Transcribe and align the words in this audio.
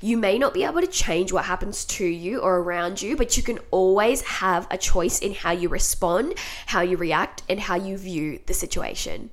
You 0.00 0.16
may 0.16 0.38
not 0.38 0.54
be 0.54 0.62
able 0.64 0.80
to 0.80 0.86
change 0.86 1.32
what 1.32 1.44
happens 1.44 1.84
to 1.86 2.04
you 2.04 2.38
or 2.38 2.58
around 2.58 3.02
you, 3.02 3.16
but 3.16 3.36
you 3.36 3.42
can 3.42 3.58
always 3.70 4.22
have 4.22 4.68
a 4.70 4.78
choice 4.78 5.18
in 5.18 5.34
how 5.34 5.50
you 5.50 5.68
respond, 5.68 6.34
how 6.66 6.82
you 6.82 6.96
react, 6.96 7.42
and 7.48 7.58
how 7.58 7.74
you 7.74 7.98
view 7.98 8.38
the 8.46 8.54
situation. 8.54 9.30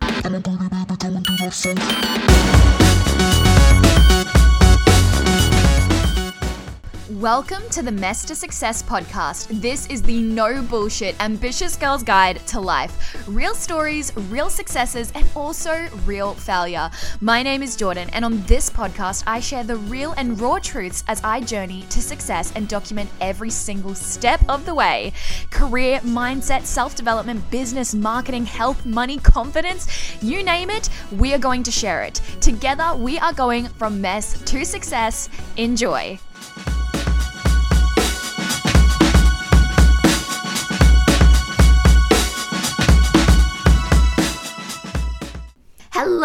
Welcome 7.11 7.61
to 7.69 7.83
the 7.83 7.91
Mess 7.91 8.25
to 8.25 8.33
Success 8.33 8.81
podcast. 8.81 9.61
This 9.61 9.85
is 9.91 10.01
the 10.01 10.19
no 10.21 10.63
bullshit 10.63 11.15
ambitious 11.21 11.75
girl's 11.75 12.01
guide 12.01 12.37
to 12.47 12.59
life. 12.59 13.15
Real 13.27 13.53
stories, 13.53 14.11
real 14.31 14.49
successes, 14.49 15.11
and 15.13 15.23
also 15.35 15.87
real 16.07 16.33
failure. 16.33 16.89
My 17.21 17.43
name 17.43 17.61
is 17.61 17.75
Jordan, 17.75 18.09
and 18.09 18.25
on 18.25 18.41
this 18.45 18.71
podcast, 18.71 19.23
I 19.27 19.39
share 19.39 19.63
the 19.63 19.75
real 19.75 20.13
and 20.13 20.41
raw 20.41 20.57
truths 20.57 21.03
as 21.07 21.21
I 21.23 21.41
journey 21.41 21.85
to 21.91 22.01
success 22.01 22.51
and 22.55 22.67
document 22.67 23.11
every 23.21 23.51
single 23.51 23.93
step 23.93 24.43
of 24.49 24.65
the 24.65 24.73
way. 24.73 25.13
Career, 25.51 25.99
mindset, 25.99 26.63
self 26.63 26.95
development, 26.95 27.51
business, 27.51 27.93
marketing, 27.93 28.47
health, 28.47 28.83
money, 28.83 29.19
confidence 29.19 29.87
you 30.23 30.41
name 30.41 30.71
it, 30.71 30.89
we 31.11 31.35
are 31.35 31.39
going 31.39 31.61
to 31.61 31.71
share 31.71 32.01
it. 32.01 32.19
Together, 32.41 32.95
we 32.97 33.19
are 33.19 33.33
going 33.33 33.67
from 33.67 34.01
mess 34.01 34.41
to 34.41 34.65
success. 34.65 35.29
Enjoy. 35.55 36.19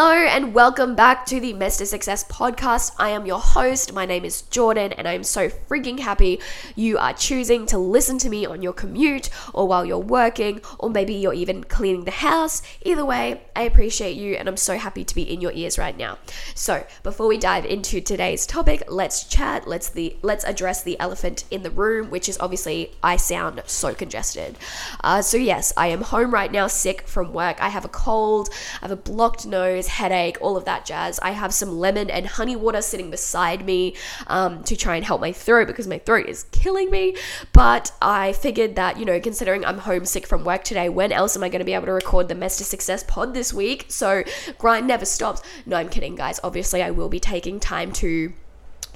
Hello 0.03 0.15
and 0.15 0.55
welcome 0.55 0.95
back 0.95 1.27
to 1.27 1.39
the 1.41 1.53
to 1.53 1.85
Success 1.85 2.25
podcast. 2.25 2.93
I 2.99 3.11
am 3.11 3.27
your 3.27 3.39
host. 3.39 3.93
My 3.93 4.07
name 4.07 4.25
is 4.25 4.41
Jordan, 4.41 4.95
and 4.95 5.07
I'm 5.07 5.23
so 5.23 5.51
freaking 5.51 5.99
happy 5.99 6.41
you 6.75 6.97
are 6.97 7.13
choosing 7.13 7.67
to 7.67 7.77
listen 7.77 8.17
to 8.21 8.31
me 8.31 8.47
on 8.47 8.63
your 8.63 8.73
commute 8.73 9.29
or 9.53 9.69
while 9.69 9.85
you're 9.85 9.99
working, 9.99 10.63
or 10.79 10.89
maybe 10.89 11.13
you're 11.13 11.35
even 11.35 11.65
cleaning 11.65 12.05
the 12.05 12.13
house. 12.13 12.63
Either 12.81 13.05
way, 13.05 13.43
I 13.55 13.65
appreciate 13.65 14.17
you, 14.17 14.37
and 14.37 14.49
I'm 14.49 14.57
so 14.57 14.79
happy 14.79 15.05
to 15.05 15.15
be 15.15 15.31
in 15.31 15.43
your 15.43 15.53
ears 15.53 15.77
right 15.77 15.95
now. 15.95 16.17
So, 16.55 16.87
before 17.03 17.27
we 17.27 17.37
dive 17.37 17.67
into 17.67 18.01
today's 18.01 18.47
topic, 18.47 18.85
let's 18.89 19.25
chat. 19.25 19.69
Let's 19.69 19.91
the 19.91 20.17
let's 20.23 20.45
address 20.45 20.83
the 20.83 20.99
elephant 20.99 21.45
in 21.51 21.63
the 21.63 21.71
room, 21.71 22.09
which 22.09 22.27
is 22.27 22.39
obviously 22.41 22.93
I 23.03 23.19
sound 23.19 23.63
so 23.67 23.93
congested. 23.95 24.57
Uh, 25.05 25.21
so 25.21 25.37
yes, 25.37 25.75
I 25.77 25.89
am 25.89 26.01
home 26.01 26.33
right 26.33 26.51
now, 26.51 26.69
sick 26.69 27.07
from 27.07 27.35
work. 27.35 27.61
I 27.61 27.69
have 27.69 27.85
a 27.85 27.89
cold. 27.89 28.49
I 28.81 28.89
have 28.89 28.93
a 28.93 28.97
blocked 28.97 29.47
nose, 29.47 29.90
headache, 29.91 30.39
all 30.41 30.57
of 30.57 30.65
that 30.65 30.85
jazz. 30.87 31.19
I 31.21 31.33
have 31.33 31.53
some 31.53 31.79
lemon 31.79 32.09
and 32.09 32.27
honey 32.27 32.57
water 32.57 32.81
sitting 32.81 33.11
beside 33.11 33.65
me 33.65 33.95
um, 34.29 34.63
to 34.65 34.77
try 34.77 34.97
and 34.97 35.05
help 35.05 35.21
my 35.21 35.33
throat 35.33 35.67
because 35.67 35.87
my 35.87 35.99
throat 35.99 36.27
is 36.27 36.45
killing 36.53 36.91
me. 36.91 37.17
But 37.53 37.93
I 38.01 38.33
figured 38.33 38.77
that, 38.77 38.99
you 38.99 39.05
know, 39.05 39.21
considering 39.21 39.65
I'm 39.65 39.79
homesick 39.79 40.27
from 40.27 40.45
work 40.45 40.65
today, 40.65 40.89
when 40.89 41.13
else 41.13 41.37
am 41.37 41.43
I 41.43 41.49
going 41.49 41.61
to 41.61 41.65
be 41.65 41.75
able 41.75 41.87
to 41.87 41.93
record 41.93 42.29
the 42.29 42.35
Mess 42.35 42.57
to 42.59 42.65
Success 42.65 43.05
pod 43.05 43.35
this 43.35 43.53
week? 43.53 43.87
So 43.89 44.23
grind 44.59 44.87
never 44.87 45.05
stops. 45.05 45.43
No, 45.67 45.77
I'm 45.77 45.89
kidding, 45.89 46.15
guys. 46.15 46.41
Obviously, 46.43 46.83
I 46.83 46.91
will 46.91 47.09
be 47.09 47.21
taking 47.21 47.61
time 47.61 47.93
to 47.95 48.33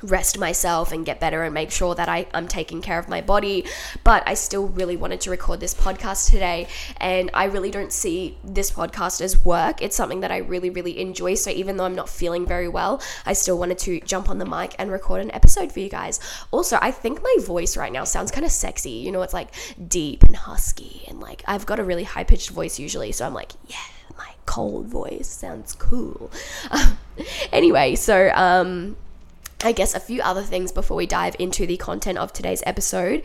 rest 0.02 0.38
myself 0.38 0.92
and 0.92 1.06
get 1.06 1.20
better 1.20 1.42
and 1.42 1.54
make 1.54 1.70
sure 1.70 1.94
that 1.94 2.08
I, 2.08 2.26
I'm 2.34 2.48
taking 2.48 2.82
care 2.82 2.98
of 2.98 3.08
my 3.08 3.20
body. 3.20 3.64
But 4.02 4.22
I 4.26 4.34
still 4.34 4.68
really 4.68 4.96
wanted 4.96 5.20
to 5.22 5.30
record 5.30 5.60
this 5.60 5.74
podcast 5.74 6.30
today. 6.30 6.68
And 6.98 7.30
I 7.34 7.44
really 7.44 7.70
don't 7.70 7.92
see 7.92 8.36
this 8.44 8.70
podcast 8.70 9.20
as 9.20 9.44
work. 9.44 9.82
It's 9.82 9.96
something 9.96 10.20
that 10.20 10.30
I 10.30 10.38
really, 10.38 10.70
really 10.70 11.00
enjoy. 11.00 11.34
So 11.34 11.50
even 11.50 11.76
though 11.76 11.84
I'm 11.84 11.94
not 11.94 12.08
feeling 12.08 12.46
very 12.46 12.68
well, 12.68 13.02
I 13.26 13.32
still 13.32 13.58
wanted 13.58 13.78
to 13.78 14.00
jump 14.00 14.28
on 14.28 14.38
the 14.38 14.46
mic 14.46 14.74
and 14.78 14.90
record 14.90 15.20
an 15.20 15.30
episode 15.32 15.72
for 15.72 15.80
you 15.80 15.88
guys. 15.88 16.20
Also, 16.50 16.78
I 16.80 16.90
think 16.90 17.22
my 17.22 17.36
voice 17.40 17.76
right 17.76 17.92
now 17.92 18.04
sounds 18.04 18.30
kind 18.30 18.44
of 18.44 18.52
sexy. 18.52 18.90
You 18.90 19.12
know, 19.12 19.22
it's 19.22 19.34
like 19.34 19.50
deep 19.88 20.22
and 20.24 20.36
husky. 20.36 21.04
And 21.08 21.20
like 21.20 21.42
I've 21.46 21.66
got 21.66 21.78
a 21.78 21.84
really 21.84 22.04
high 22.04 22.24
pitched 22.24 22.50
voice 22.50 22.78
usually. 22.78 23.12
So 23.12 23.26
I'm 23.26 23.34
like, 23.34 23.52
yeah 23.66 23.76
my 24.16 24.30
cold 24.46 24.86
voice 24.86 25.28
sounds 25.28 25.74
cool. 25.74 26.30
anyway, 27.52 27.94
so 27.94 28.30
um 28.34 28.96
I 29.64 29.72
guess 29.72 29.94
a 29.94 30.00
few 30.00 30.20
other 30.20 30.42
things 30.42 30.72
before 30.72 30.98
we 30.98 31.06
dive 31.06 31.36
into 31.38 31.66
the 31.66 31.78
content 31.78 32.18
of 32.18 32.34
today's 32.34 32.62
episode. 32.66 33.22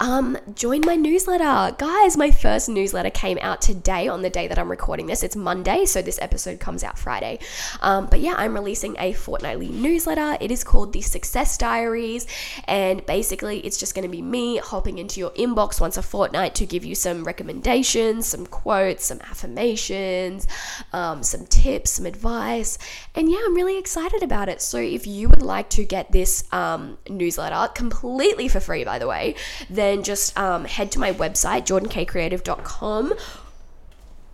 Um, 0.00 0.38
join 0.54 0.82
my 0.82 0.94
newsletter. 0.94 1.74
Guys, 1.76 2.16
my 2.16 2.30
first 2.30 2.68
newsletter 2.68 3.10
came 3.10 3.36
out 3.42 3.60
today 3.60 4.06
on 4.06 4.22
the 4.22 4.30
day 4.30 4.46
that 4.46 4.56
I'm 4.56 4.70
recording 4.70 5.06
this. 5.06 5.24
It's 5.24 5.34
Monday, 5.34 5.86
so 5.86 6.02
this 6.02 6.20
episode 6.22 6.60
comes 6.60 6.84
out 6.84 6.96
Friday. 6.96 7.40
Um, 7.80 8.06
but 8.06 8.20
yeah, 8.20 8.34
I'm 8.36 8.54
releasing 8.54 8.94
a 9.00 9.12
fortnightly 9.12 9.68
newsletter. 9.68 10.38
It 10.40 10.52
is 10.52 10.62
called 10.62 10.92
the 10.92 11.00
Success 11.00 11.58
Diaries, 11.58 12.28
and 12.68 13.04
basically, 13.06 13.58
it's 13.60 13.76
just 13.76 13.96
going 13.96 14.04
to 14.04 14.08
be 14.08 14.22
me 14.22 14.58
hopping 14.58 14.98
into 14.98 15.18
your 15.18 15.30
inbox 15.30 15.80
once 15.80 15.96
a 15.96 16.02
fortnight 16.02 16.54
to 16.56 16.66
give 16.66 16.84
you 16.84 16.94
some 16.94 17.24
recommendations, 17.24 18.28
some 18.28 18.46
quotes, 18.46 19.06
some 19.06 19.20
affirmations, 19.22 20.46
um, 20.92 21.24
some 21.24 21.44
tips, 21.46 21.90
some 21.90 22.06
advice. 22.06 22.78
And 23.16 23.28
yeah, 23.28 23.38
I'm 23.44 23.54
really 23.54 23.78
excited 23.78 24.22
about 24.22 24.48
it. 24.48 24.62
So 24.62 24.78
if 24.78 25.08
you 25.08 25.28
would 25.28 25.42
like 25.42 25.70
to 25.70 25.84
get 25.84 26.12
this 26.12 26.44
um, 26.52 26.98
newsletter 27.08 27.72
completely 27.74 28.46
for 28.46 28.60
free, 28.60 28.84
by 28.84 29.00
the 29.00 29.08
way, 29.08 29.34
then 29.68 29.87
just 29.96 30.38
um, 30.38 30.64
head 30.64 30.90
to 30.92 30.98
my 30.98 31.12
website, 31.12 31.66
jordankcreative.com, 31.66 33.14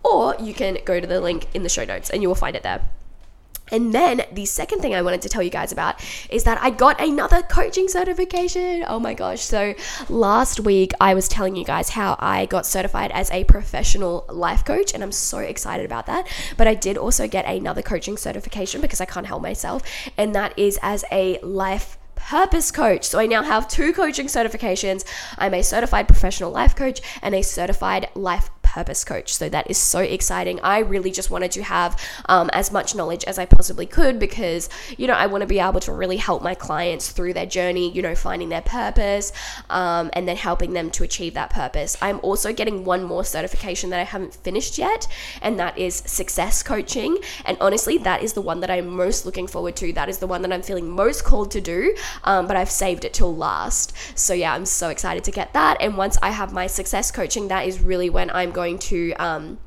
or 0.03 0.35
you 0.39 0.53
can 0.53 0.77
go 0.85 0.99
to 0.99 1.07
the 1.07 1.19
link 1.19 1.47
in 1.53 1.63
the 1.63 1.69
show 1.69 1.85
notes 1.85 2.09
and 2.09 2.21
you 2.21 2.27
will 2.27 2.35
find 2.35 2.55
it 2.55 2.63
there. 2.63 2.81
And 3.71 3.93
then 3.93 4.21
the 4.31 4.45
second 4.45 4.81
thing 4.81 4.93
I 4.93 5.01
wanted 5.01 5.23
to 5.23 5.29
tell 5.29 5.41
you 5.41 5.49
guys 5.49 5.71
about 5.71 5.99
is 6.29 6.43
that 6.43 6.61
I 6.61 6.69
got 6.69 7.01
another 7.01 7.41
coaching 7.41 7.87
certification. 7.87 8.83
Oh 8.87 8.99
my 8.99 9.13
gosh. 9.13 9.41
So 9.41 9.73
last 10.07 10.59
week 10.59 10.91
I 11.01 11.15
was 11.15 11.27
telling 11.27 11.55
you 11.55 11.65
guys 11.65 11.89
how 11.89 12.15
I 12.19 12.45
got 12.45 12.65
certified 12.65 13.11
as 13.11 13.31
a 13.31 13.43
professional 13.45 14.25
life 14.29 14.63
coach 14.63 14.93
and 14.93 15.01
I'm 15.01 15.11
so 15.11 15.39
excited 15.39 15.85
about 15.85 16.05
that. 16.05 16.27
But 16.57 16.67
I 16.67 16.75
did 16.75 16.97
also 16.97 17.27
get 17.27 17.45
another 17.45 17.81
coaching 17.81 18.17
certification 18.17 18.81
because 18.81 19.01
I 19.01 19.05
can't 19.05 19.25
help 19.25 19.41
myself 19.41 19.81
and 20.15 20.35
that 20.35 20.57
is 20.59 20.77
as 20.83 21.03
a 21.11 21.39
life 21.39 21.97
purpose 22.25 22.71
coach. 22.71 23.05
So 23.05 23.19
I 23.19 23.27
now 23.27 23.43
have 23.43 23.67
two 23.67 23.93
coaching 23.93 24.25
certifications. 24.25 25.05
I'm 25.37 25.53
a 25.53 25.61
certified 25.61 26.07
professional 26.07 26.51
life 26.51 26.75
coach 26.75 26.99
and 27.21 27.35
a 27.35 27.43
certified 27.43 28.09
life 28.15 28.49
purpose 28.75 29.05
coach. 29.05 29.29
So 29.33 29.47
that 29.55 29.69
is 29.69 29.77
so 29.77 29.99
exciting. 30.17 30.59
I 30.75 30.79
really 30.79 31.11
just 31.19 31.29
wanted 31.31 31.51
to 31.57 31.63
have 31.63 31.91
um, 32.33 32.49
as 32.51 32.71
much 32.77 32.93
knowledge 32.99 33.23
as 33.31 33.37
I 33.39 33.45
possibly 33.45 33.85
could 33.97 34.19
because, 34.19 34.69
you 34.97 35.07
know, 35.07 35.13
I 35.23 35.27
want 35.27 35.41
to 35.41 35.47
be 35.55 35.59
able 35.59 35.79
to 35.87 35.93
really 36.01 36.17
help 36.17 36.41
my 36.43 36.55
clients 36.67 37.05
through 37.15 37.33
their 37.33 37.45
journey, 37.57 37.85
you 37.95 38.01
know, 38.01 38.15
finding 38.15 38.49
their 38.49 38.65
purpose 38.79 39.31
um, 39.69 40.09
and 40.13 40.27
then 40.27 40.35
helping 40.35 40.73
them 40.73 40.87
to 40.91 41.03
achieve 41.03 41.33
that 41.35 41.49
purpose. 41.61 41.95
I'm 42.01 42.19
also 42.21 42.51
getting 42.51 42.83
one 42.83 43.03
more 43.03 43.23
certification 43.23 43.89
that 43.91 43.99
I 43.99 44.03
haven't 44.03 44.33
finished 44.47 44.77
yet, 44.77 45.07
and 45.41 45.57
that 45.61 45.77
is 45.77 45.95
success 46.21 46.61
coaching. 46.71 47.17
And 47.45 47.57
honestly, 47.61 47.97
that 48.09 48.23
is 48.25 48.33
the 48.33 48.41
one 48.51 48.59
that 48.59 48.69
I'm 48.69 48.87
most 48.87 49.25
looking 49.25 49.47
forward 49.47 49.75
to. 49.77 49.93
That 49.93 50.09
is 50.09 50.17
the 50.17 50.27
one 50.27 50.41
that 50.43 50.51
I'm 50.51 50.65
feeling 50.69 50.89
most 51.03 51.23
called 51.23 51.49
to 51.51 51.61
do, 51.61 51.95
um, 52.25 52.47
but 52.47 52.55
I've 52.59 52.73
saved 52.83 53.05
it 53.05 53.13
till 53.13 53.33
last. 53.47 53.93
So 54.15 54.33
yeah, 54.33 54.53
I'm 54.53 54.65
so 54.65 54.89
excited 54.89 55.23
to 55.23 55.31
get 55.31 55.53
that. 55.53 55.77
And 55.79 55.91
once 55.95 56.17
I 56.21 56.31
have 56.31 56.51
my 56.51 56.67
success 56.67 57.07
coaching, 57.19 57.47
that 57.47 57.63
is 57.69 57.79
really 57.91 58.09
when 58.09 58.29
I'm 58.39 58.51
going 58.51 58.64
going 58.65 58.79
to 58.79 59.13
um, 59.13 59.59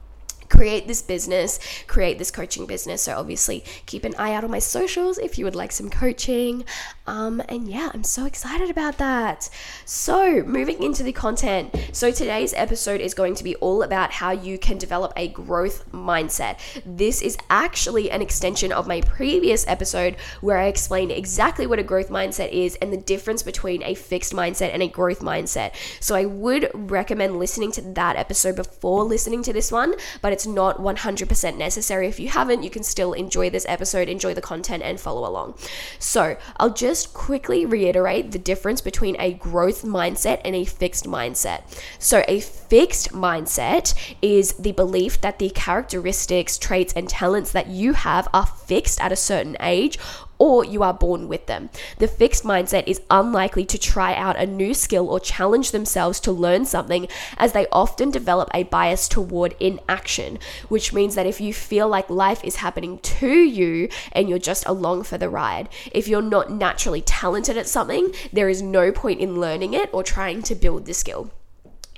create 0.48 0.86
this 0.86 1.02
business, 1.02 1.58
create 1.86 2.18
this 2.18 2.30
coaching 2.30 2.66
business. 2.66 3.02
So, 3.02 3.16
obviously, 3.16 3.64
keep 3.86 4.04
an 4.04 4.14
eye 4.16 4.32
out 4.34 4.44
on 4.44 4.50
my 4.50 4.58
socials 4.58 5.18
if 5.18 5.38
you 5.38 5.44
would 5.44 5.54
like 5.54 5.72
some 5.72 5.90
coaching. 5.90 6.64
Um, 7.06 7.42
and 7.48 7.68
yeah, 7.68 7.90
I'm 7.92 8.04
so 8.04 8.26
excited 8.26 8.70
about 8.70 8.98
that. 8.98 9.48
So, 9.84 10.42
moving 10.42 10.82
into 10.82 11.02
the 11.02 11.12
content. 11.12 11.74
So, 11.92 12.10
today's 12.10 12.54
episode 12.54 13.00
is 13.00 13.14
going 13.14 13.34
to 13.36 13.44
be 13.44 13.56
all 13.56 13.82
about 13.82 14.12
how 14.12 14.30
you 14.30 14.58
can 14.58 14.78
develop 14.78 15.12
a 15.16 15.28
growth 15.28 15.90
mindset. 15.92 16.58
This 16.84 17.22
is 17.22 17.36
actually 17.50 18.10
an 18.10 18.22
extension 18.22 18.72
of 18.72 18.86
my 18.86 19.00
previous 19.00 19.66
episode 19.66 20.16
where 20.40 20.58
I 20.58 20.66
explained 20.66 21.12
exactly 21.12 21.66
what 21.66 21.78
a 21.78 21.82
growth 21.82 22.08
mindset 22.08 22.52
is 22.52 22.76
and 22.76 22.92
the 22.92 22.98
difference 22.98 23.42
between 23.42 23.82
a 23.82 23.94
fixed 23.94 24.32
mindset 24.32 24.72
and 24.72 24.82
a 24.82 24.88
growth 24.88 25.20
mindset. 25.20 25.74
So, 26.00 26.14
I 26.14 26.26
would 26.26 26.70
recommend 26.74 27.38
listening 27.38 27.72
to 27.72 27.82
that 27.92 28.16
episode 28.16 28.56
before 28.56 29.04
listening 29.04 29.42
to 29.44 29.52
this 29.52 29.72
one, 29.72 29.94
but 30.20 30.32
it's 30.38 30.46
not 30.46 30.78
100% 30.78 31.56
necessary. 31.56 32.06
If 32.06 32.20
you 32.20 32.28
haven't, 32.28 32.62
you 32.62 32.70
can 32.70 32.84
still 32.84 33.12
enjoy 33.12 33.50
this 33.50 33.66
episode, 33.68 34.08
enjoy 34.08 34.34
the 34.34 34.40
content, 34.40 34.84
and 34.84 35.00
follow 35.00 35.28
along. 35.28 35.54
So, 35.98 36.36
I'll 36.58 36.72
just 36.72 37.12
quickly 37.12 37.66
reiterate 37.66 38.30
the 38.30 38.38
difference 38.38 38.80
between 38.80 39.16
a 39.18 39.32
growth 39.32 39.82
mindset 39.82 40.40
and 40.44 40.54
a 40.54 40.64
fixed 40.64 41.06
mindset. 41.06 41.62
So, 41.98 42.22
a 42.28 42.38
fixed 42.38 43.10
mindset 43.10 43.94
is 44.22 44.52
the 44.52 44.70
belief 44.70 45.20
that 45.22 45.40
the 45.40 45.50
characteristics, 45.50 46.56
traits, 46.56 46.92
and 46.92 47.08
talents 47.08 47.50
that 47.50 47.66
you 47.66 47.94
have 47.94 48.28
are 48.32 48.46
fixed 48.46 49.00
at 49.00 49.10
a 49.10 49.16
certain 49.16 49.56
age 49.58 49.98
or 50.38 50.64
you 50.64 50.82
are 50.82 50.94
born 50.94 51.28
with 51.28 51.46
them. 51.46 51.70
The 51.98 52.08
fixed 52.08 52.44
mindset 52.44 52.84
is 52.86 53.00
unlikely 53.10 53.64
to 53.66 53.78
try 53.78 54.14
out 54.14 54.38
a 54.38 54.46
new 54.46 54.74
skill 54.74 55.08
or 55.08 55.20
challenge 55.20 55.72
themselves 55.72 56.20
to 56.20 56.32
learn 56.32 56.64
something, 56.64 57.08
as 57.36 57.52
they 57.52 57.66
often 57.72 58.10
develop 58.10 58.48
a 58.54 58.62
bias 58.64 59.08
toward 59.08 59.54
inaction, 59.60 60.38
which 60.68 60.92
means 60.92 61.14
that 61.14 61.26
if 61.26 61.40
you 61.40 61.52
feel 61.52 61.88
like 61.88 62.08
life 62.08 62.42
is 62.44 62.56
happening 62.56 62.98
to 63.00 63.28
you 63.28 63.88
and 64.12 64.28
you're 64.28 64.38
just 64.38 64.66
along 64.66 65.02
for 65.02 65.18
the 65.18 65.28
ride, 65.28 65.68
if 65.92 66.08
you're 66.08 66.22
not 66.22 66.50
naturally 66.50 67.00
talented 67.02 67.56
at 67.56 67.66
something, 67.66 68.12
there 68.32 68.48
is 68.48 68.62
no 68.62 68.92
point 68.92 69.20
in 69.20 69.40
learning 69.40 69.74
it 69.74 69.90
or 69.92 70.02
trying 70.02 70.42
to 70.42 70.54
build 70.54 70.86
the 70.86 70.94
skill. 70.94 71.30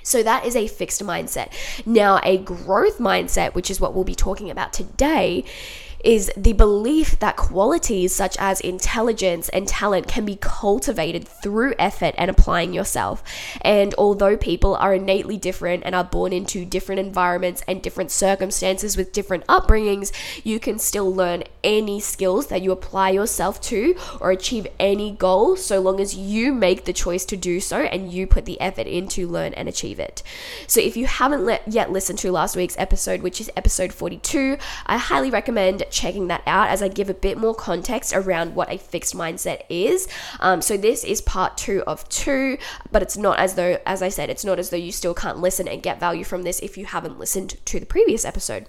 So 0.03 0.23
that 0.23 0.45
is 0.45 0.55
a 0.55 0.67
fixed 0.67 1.03
mindset. 1.03 1.51
Now, 1.85 2.19
a 2.23 2.37
growth 2.39 2.97
mindset, 2.97 3.53
which 3.53 3.69
is 3.69 3.79
what 3.79 3.93
we'll 3.93 4.03
be 4.03 4.15
talking 4.15 4.49
about 4.49 4.73
today, 4.73 5.45
is 6.03 6.31
the 6.35 6.53
belief 6.53 7.19
that 7.19 7.37
qualities 7.37 8.13
such 8.13 8.35
as 8.39 8.59
intelligence 8.61 9.49
and 9.49 9.67
talent 9.67 10.07
can 10.07 10.25
be 10.25 10.35
cultivated 10.35 11.27
through 11.27 11.73
effort 11.77 12.15
and 12.17 12.29
applying 12.29 12.73
yourself. 12.73 13.23
And 13.61 13.93
although 13.97 14.37
people 14.37 14.75
are 14.75 14.93
innately 14.93 15.37
different 15.37 15.83
and 15.85 15.95
are 15.95 16.03
born 16.03 16.33
into 16.33 16.65
different 16.65 16.99
environments 16.99 17.63
and 17.67 17.81
different 17.81 18.11
circumstances 18.11 18.97
with 18.97 19.13
different 19.13 19.45
upbringings, 19.47 20.11
you 20.43 20.59
can 20.59 20.79
still 20.79 21.13
learn 21.13 21.43
any 21.63 21.99
skills 21.99 22.47
that 22.47 22.61
you 22.61 22.71
apply 22.71 23.11
yourself 23.11 23.61
to 23.61 23.95
or 24.19 24.31
achieve 24.31 24.67
any 24.79 25.11
goal 25.11 25.55
so 25.55 25.79
long 25.79 25.99
as 25.99 26.15
you 26.15 26.53
make 26.53 26.85
the 26.85 26.93
choice 26.93 27.25
to 27.25 27.37
do 27.37 27.59
so 27.59 27.81
and 27.81 28.11
you 28.11 28.25
put 28.25 28.45
the 28.45 28.59
effort 28.59 28.87
in 28.87 29.07
to 29.07 29.27
learn 29.27 29.53
and 29.53 29.67
achieve 29.69 29.99
it. 29.99 30.23
So 30.67 30.81
if 30.81 30.97
you 30.97 31.05
haven't 31.05 31.45
le- 31.45 31.59
yet 31.67 31.91
listened 31.91 32.19
to 32.19 32.31
last 32.31 32.55
week's 32.55 32.77
episode, 32.77 33.21
which 33.21 33.39
is 33.41 33.51
episode 33.55 33.93
42, 33.93 34.57
I 34.85 34.97
highly 34.97 35.29
recommend 35.29 35.83
checking 35.91 36.27
that 36.27 36.43
out 36.45 36.69
as 36.69 36.81
I 36.81 36.87
give 36.87 37.09
a 37.09 37.13
bit 37.13 37.37
more 37.37 37.53
context 37.53 38.13
around 38.13 38.55
what 38.55 38.71
a 38.71 38.77
fixed 38.77 39.15
mindset 39.15 39.63
is. 39.69 40.07
Um, 40.39 40.61
so 40.61 40.77
this 40.77 41.03
is 41.03 41.21
part 41.21 41.57
two 41.57 41.83
of 41.85 42.07
two, 42.09 42.57
but 42.91 43.01
it's 43.01 43.17
not 43.17 43.39
as 43.39 43.55
though, 43.55 43.77
as 43.85 44.01
I 44.01 44.09
said, 44.09 44.29
it's 44.29 44.45
not 44.45 44.59
as 44.59 44.69
though 44.69 44.77
you 44.77 44.91
still 44.91 45.13
can't 45.13 45.39
listen 45.39 45.67
and 45.67 45.83
get 45.83 45.99
value 45.99 46.23
from 46.23 46.43
this 46.43 46.59
if 46.59 46.77
you 46.77 46.85
haven't 46.85 47.19
listened 47.19 47.57
to 47.65 47.79
the 47.79 47.85
previous 47.85 48.25
episode. 48.25 48.67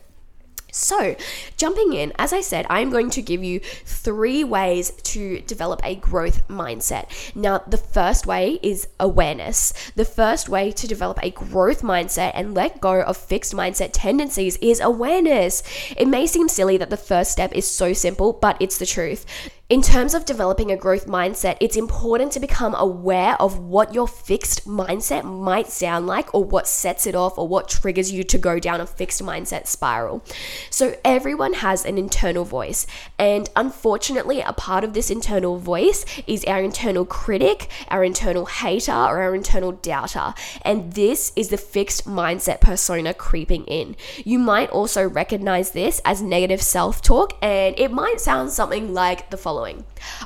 So, 0.74 1.16
jumping 1.58 1.92
in, 1.92 2.14
as 2.18 2.32
I 2.32 2.40
said, 2.40 2.66
I'm 2.70 2.88
going 2.88 3.10
to 3.10 3.20
give 3.20 3.44
you 3.44 3.60
three 3.60 4.42
ways 4.42 4.90
to 4.90 5.40
develop 5.42 5.82
a 5.84 5.96
growth 5.96 6.48
mindset. 6.48 7.36
Now, 7.36 7.58
the 7.66 7.76
first 7.76 8.26
way 8.26 8.58
is 8.62 8.88
awareness. 8.98 9.74
The 9.96 10.06
first 10.06 10.48
way 10.48 10.72
to 10.72 10.88
develop 10.88 11.18
a 11.22 11.30
growth 11.30 11.82
mindset 11.82 12.32
and 12.34 12.54
let 12.54 12.80
go 12.80 13.02
of 13.02 13.18
fixed 13.18 13.54
mindset 13.54 13.90
tendencies 13.92 14.56
is 14.62 14.80
awareness. 14.80 15.62
It 15.94 16.08
may 16.08 16.26
seem 16.26 16.48
silly 16.48 16.78
that 16.78 16.88
the 16.88 16.96
first 16.96 17.32
step 17.32 17.52
is 17.52 17.70
so 17.70 17.92
simple, 17.92 18.32
but 18.32 18.56
it's 18.58 18.78
the 18.78 18.86
truth. 18.86 19.26
In 19.72 19.80
terms 19.80 20.12
of 20.12 20.26
developing 20.26 20.70
a 20.70 20.76
growth 20.76 21.06
mindset, 21.06 21.56
it's 21.58 21.78
important 21.78 22.30
to 22.32 22.40
become 22.40 22.74
aware 22.74 23.40
of 23.40 23.58
what 23.58 23.94
your 23.94 24.06
fixed 24.06 24.68
mindset 24.68 25.24
might 25.24 25.68
sound 25.68 26.06
like, 26.06 26.34
or 26.34 26.44
what 26.44 26.68
sets 26.68 27.06
it 27.06 27.14
off, 27.14 27.38
or 27.38 27.48
what 27.48 27.70
triggers 27.70 28.12
you 28.12 28.22
to 28.22 28.36
go 28.36 28.58
down 28.58 28.82
a 28.82 28.86
fixed 28.86 29.22
mindset 29.22 29.66
spiral. 29.66 30.22
So, 30.68 30.94
everyone 31.06 31.54
has 31.54 31.86
an 31.86 31.96
internal 31.96 32.44
voice, 32.44 32.86
and 33.18 33.48
unfortunately, 33.56 34.42
a 34.42 34.52
part 34.52 34.84
of 34.84 34.92
this 34.92 35.10
internal 35.10 35.56
voice 35.56 36.04
is 36.26 36.44
our 36.44 36.60
internal 36.60 37.06
critic, 37.06 37.70
our 37.88 38.04
internal 38.04 38.44
hater, 38.44 38.92
or 38.92 39.22
our 39.22 39.34
internal 39.34 39.72
doubter. 39.72 40.34
And 40.66 40.92
this 40.92 41.32
is 41.34 41.48
the 41.48 41.56
fixed 41.56 42.06
mindset 42.06 42.60
persona 42.60 43.14
creeping 43.14 43.64
in. 43.64 43.96
You 44.22 44.38
might 44.38 44.68
also 44.68 45.08
recognize 45.08 45.70
this 45.70 46.02
as 46.04 46.20
negative 46.20 46.60
self 46.60 47.00
talk, 47.00 47.38
and 47.40 47.74
it 47.78 47.90
might 47.90 48.20
sound 48.20 48.50
something 48.50 48.92
like 48.92 49.30
the 49.30 49.38
following 49.38 49.61
following 49.62 49.84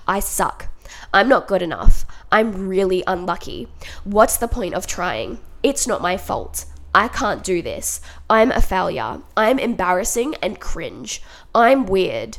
I 0.08 0.20
suck. 0.20 0.68
I'm 1.12 1.28
not 1.28 1.46
good 1.46 1.62
enough. 1.62 2.06
I'm 2.32 2.68
really 2.68 3.04
unlucky. 3.06 3.68
What's 4.04 4.38
the 4.38 4.48
point 4.48 4.74
of 4.74 4.86
trying? 4.86 5.38
It's 5.62 5.86
not 5.86 6.00
my 6.00 6.16
fault. 6.16 6.64
I 6.94 7.08
can't 7.08 7.44
do 7.44 7.60
this. 7.60 8.00
I'm 8.30 8.50
a 8.50 8.62
failure. 8.62 9.20
I'm 9.36 9.58
embarrassing 9.58 10.36
and 10.42 10.58
cringe. 10.58 11.22
I'm 11.54 11.84
weird. 11.84 12.38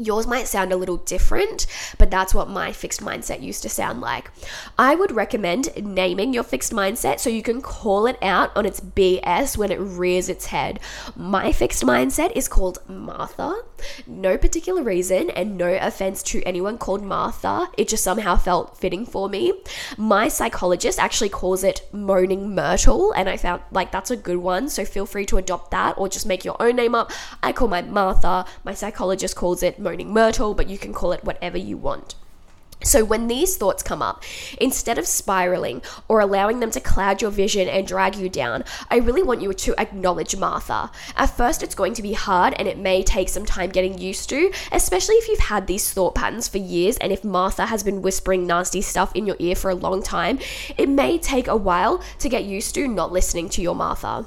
Yours 0.00 0.26
might 0.26 0.48
sound 0.48 0.72
a 0.72 0.76
little 0.76 0.96
different, 0.96 1.66
but 1.98 2.10
that's 2.10 2.34
what 2.34 2.48
my 2.48 2.72
fixed 2.72 3.02
mindset 3.02 3.42
used 3.42 3.62
to 3.62 3.68
sound 3.68 4.00
like. 4.00 4.30
I 4.78 4.94
would 4.94 5.12
recommend 5.12 5.68
naming 5.76 6.32
your 6.32 6.42
fixed 6.42 6.72
mindset 6.72 7.20
so 7.20 7.28
you 7.28 7.42
can 7.42 7.60
call 7.60 8.06
it 8.06 8.16
out 8.22 8.56
on 8.56 8.64
its 8.64 8.80
BS 8.80 9.58
when 9.58 9.70
it 9.70 9.78
rears 9.78 10.30
its 10.30 10.46
head. 10.46 10.80
My 11.14 11.52
fixed 11.52 11.84
mindset 11.84 12.32
is 12.34 12.48
called 12.48 12.78
Martha. 12.88 13.62
No 14.06 14.38
particular 14.38 14.82
reason, 14.82 15.30
and 15.30 15.56
no 15.56 15.74
offense 15.74 16.22
to 16.24 16.42
anyone 16.44 16.78
called 16.78 17.02
Martha. 17.02 17.68
It 17.76 17.88
just 17.88 18.04
somehow 18.04 18.36
felt 18.36 18.78
fitting 18.78 19.04
for 19.04 19.28
me. 19.28 19.52
My 19.98 20.28
psychologist 20.28 20.98
actually 20.98 21.28
calls 21.28 21.62
it 21.64 21.86
Moaning 21.92 22.54
Myrtle, 22.54 23.12
and 23.12 23.28
I 23.28 23.36
found 23.36 23.62
like 23.70 23.92
that's 23.92 24.10
a 24.10 24.16
good 24.16 24.38
one. 24.38 24.68
So 24.68 24.84
feel 24.84 25.06
free 25.06 25.26
to 25.26 25.36
adopt 25.36 25.70
that 25.72 25.96
or 25.98 26.08
just 26.08 26.26
make 26.26 26.44
your 26.44 26.60
own 26.60 26.76
name 26.76 26.94
up. 26.94 27.10
I 27.42 27.52
call 27.52 27.68
my 27.68 27.82
Martha. 27.82 28.44
My 28.64 28.74
psychologist 28.74 29.36
calls 29.36 29.62
it 29.62 29.78
myrtle, 29.98 30.54
but 30.54 30.68
you 30.68 30.78
can 30.78 30.92
call 30.92 31.12
it 31.12 31.24
whatever 31.24 31.58
you 31.58 31.76
want. 31.76 32.14
So, 32.82 33.04
when 33.04 33.26
these 33.26 33.58
thoughts 33.58 33.82
come 33.82 34.00
up, 34.00 34.22
instead 34.58 34.96
of 34.96 35.06
spiraling 35.06 35.82
or 36.08 36.20
allowing 36.20 36.60
them 36.60 36.70
to 36.70 36.80
cloud 36.80 37.20
your 37.20 37.30
vision 37.30 37.68
and 37.68 37.86
drag 37.86 38.16
you 38.16 38.30
down, 38.30 38.64
I 38.90 38.96
really 38.96 39.22
want 39.22 39.42
you 39.42 39.52
to 39.52 39.78
acknowledge 39.78 40.34
Martha. 40.34 40.90
At 41.14 41.36
first, 41.36 41.62
it's 41.62 41.74
going 41.74 41.92
to 41.94 42.02
be 42.02 42.14
hard 42.14 42.54
and 42.54 42.66
it 42.66 42.78
may 42.78 43.02
take 43.02 43.28
some 43.28 43.44
time 43.44 43.68
getting 43.68 43.98
used 43.98 44.30
to, 44.30 44.50
especially 44.72 45.16
if 45.16 45.28
you've 45.28 45.40
had 45.40 45.66
these 45.66 45.92
thought 45.92 46.14
patterns 46.14 46.48
for 46.48 46.56
years 46.56 46.96
and 46.96 47.12
if 47.12 47.22
Martha 47.22 47.66
has 47.66 47.82
been 47.82 48.00
whispering 48.00 48.46
nasty 48.46 48.80
stuff 48.80 49.14
in 49.14 49.26
your 49.26 49.36
ear 49.40 49.54
for 49.54 49.70
a 49.70 49.74
long 49.74 50.02
time. 50.02 50.38
It 50.78 50.88
may 50.88 51.18
take 51.18 51.48
a 51.48 51.56
while 51.56 52.02
to 52.20 52.28
get 52.30 52.44
used 52.44 52.74
to 52.76 52.88
not 52.88 53.12
listening 53.12 53.50
to 53.50 53.62
your 53.62 53.74
Martha 53.74 54.26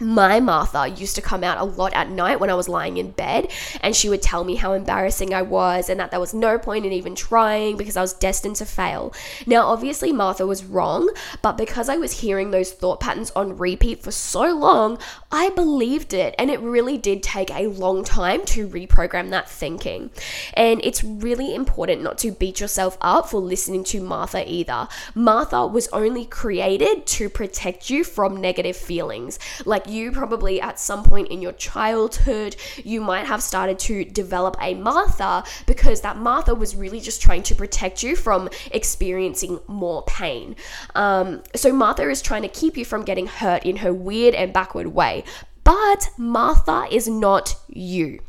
my 0.00 0.40
Martha 0.40 0.88
used 0.88 1.16
to 1.16 1.22
come 1.22 1.42
out 1.42 1.58
a 1.58 1.64
lot 1.64 1.92
at 1.94 2.10
night 2.10 2.40
when 2.40 2.50
I 2.50 2.54
was 2.54 2.68
lying 2.68 2.96
in 2.96 3.10
bed, 3.10 3.50
and 3.80 3.94
she 3.94 4.08
would 4.08 4.22
tell 4.22 4.44
me 4.44 4.56
how 4.56 4.72
embarrassing 4.72 5.34
I 5.34 5.42
was 5.42 5.88
and 5.88 5.98
that 5.98 6.10
there 6.10 6.20
was 6.20 6.34
no 6.34 6.58
point 6.58 6.86
in 6.86 6.92
even 6.92 7.14
trying 7.14 7.76
because 7.76 7.96
I 7.96 8.02
was 8.02 8.12
destined 8.12 8.56
to 8.56 8.66
fail. 8.66 9.12
Now, 9.46 9.66
obviously, 9.66 10.12
Martha 10.12 10.46
was 10.46 10.64
wrong, 10.64 11.10
but 11.42 11.56
because 11.56 11.88
I 11.88 11.96
was 11.96 12.20
hearing 12.20 12.50
those 12.50 12.72
thought 12.72 13.00
patterns 13.00 13.32
on 13.34 13.58
repeat 13.58 14.02
for 14.02 14.12
so 14.12 14.54
long, 14.54 14.98
I 15.32 15.50
believed 15.50 16.14
it, 16.14 16.34
and 16.38 16.50
it 16.50 16.60
really 16.60 16.98
did 16.98 17.22
take 17.22 17.50
a 17.50 17.66
long 17.66 18.04
time 18.04 18.44
to 18.46 18.68
reprogram 18.68 19.30
that 19.30 19.50
thinking. 19.50 20.10
And 20.54 20.80
it's 20.84 21.02
really 21.02 21.54
important 21.54 22.02
not 22.02 22.18
to 22.18 22.30
beat 22.30 22.60
yourself 22.60 22.96
up 23.00 23.28
for 23.30 23.40
listening 23.40 23.84
to 23.84 24.00
Martha 24.00 24.48
either. 24.50 24.88
Martha 25.14 25.66
was 25.66 25.88
only 25.88 26.24
created 26.24 27.06
to 27.06 27.28
protect 27.28 27.90
you 27.90 28.04
from 28.04 28.36
negative 28.36 28.76
feelings. 28.76 29.38
Like, 29.64 29.87
you 29.88 30.12
probably 30.12 30.60
at 30.60 30.78
some 30.78 31.02
point 31.02 31.28
in 31.28 31.42
your 31.42 31.52
childhood, 31.52 32.56
you 32.84 33.00
might 33.00 33.26
have 33.26 33.42
started 33.42 33.78
to 33.80 34.04
develop 34.04 34.56
a 34.60 34.74
Martha 34.74 35.44
because 35.66 36.00
that 36.02 36.16
Martha 36.16 36.54
was 36.54 36.76
really 36.76 37.00
just 37.00 37.22
trying 37.22 37.42
to 37.44 37.54
protect 37.54 38.02
you 38.02 38.16
from 38.16 38.48
experiencing 38.70 39.60
more 39.66 40.02
pain. 40.04 40.56
Um, 40.94 41.42
so 41.54 41.72
Martha 41.72 42.08
is 42.08 42.22
trying 42.22 42.42
to 42.42 42.48
keep 42.48 42.76
you 42.76 42.84
from 42.84 43.04
getting 43.04 43.26
hurt 43.26 43.64
in 43.64 43.76
her 43.76 43.92
weird 43.92 44.34
and 44.34 44.52
backward 44.52 44.88
way. 44.88 45.24
But 45.64 46.10
Martha 46.16 46.86
is 46.90 47.08
not 47.08 47.56
you. 47.68 48.20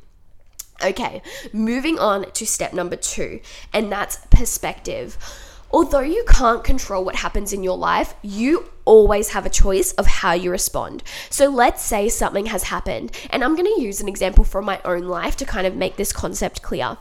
Okay, 0.83 1.21
moving 1.51 1.99
on 1.99 2.31
to 2.31 2.45
step 2.45 2.73
number 2.73 2.95
two, 2.95 3.41
and 3.73 3.91
that's 3.91 4.17
perspective. 4.27 5.17
Although 5.71 5.99
you 5.99 6.23
can't 6.27 6.63
control 6.63 7.05
what 7.05 7.15
happens 7.15 7.53
in 7.53 7.63
your 7.63 7.77
life, 7.77 8.15
you 8.21 8.69
always 8.85 9.29
have 9.29 9.45
a 9.45 9.49
choice 9.49 9.91
of 9.93 10.07
how 10.07 10.33
you 10.33 10.49
respond. 10.49 11.03
So 11.29 11.47
let's 11.47 11.83
say 11.83 12.09
something 12.09 12.47
has 12.47 12.63
happened, 12.63 13.11
and 13.29 13.43
I'm 13.43 13.55
going 13.55 13.71
to 13.75 13.81
use 13.81 14.01
an 14.01 14.07
example 14.07 14.43
from 14.43 14.65
my 14.65 14.81
own 14.83 15.03
life 15.03 15.35
to 15.37 15.45
kind 15.45 15.67
of 15.67 15.75
make 15.75 15.95
this 15.95 16.11
concept 16.11 16.63
clear. 16.63 16.97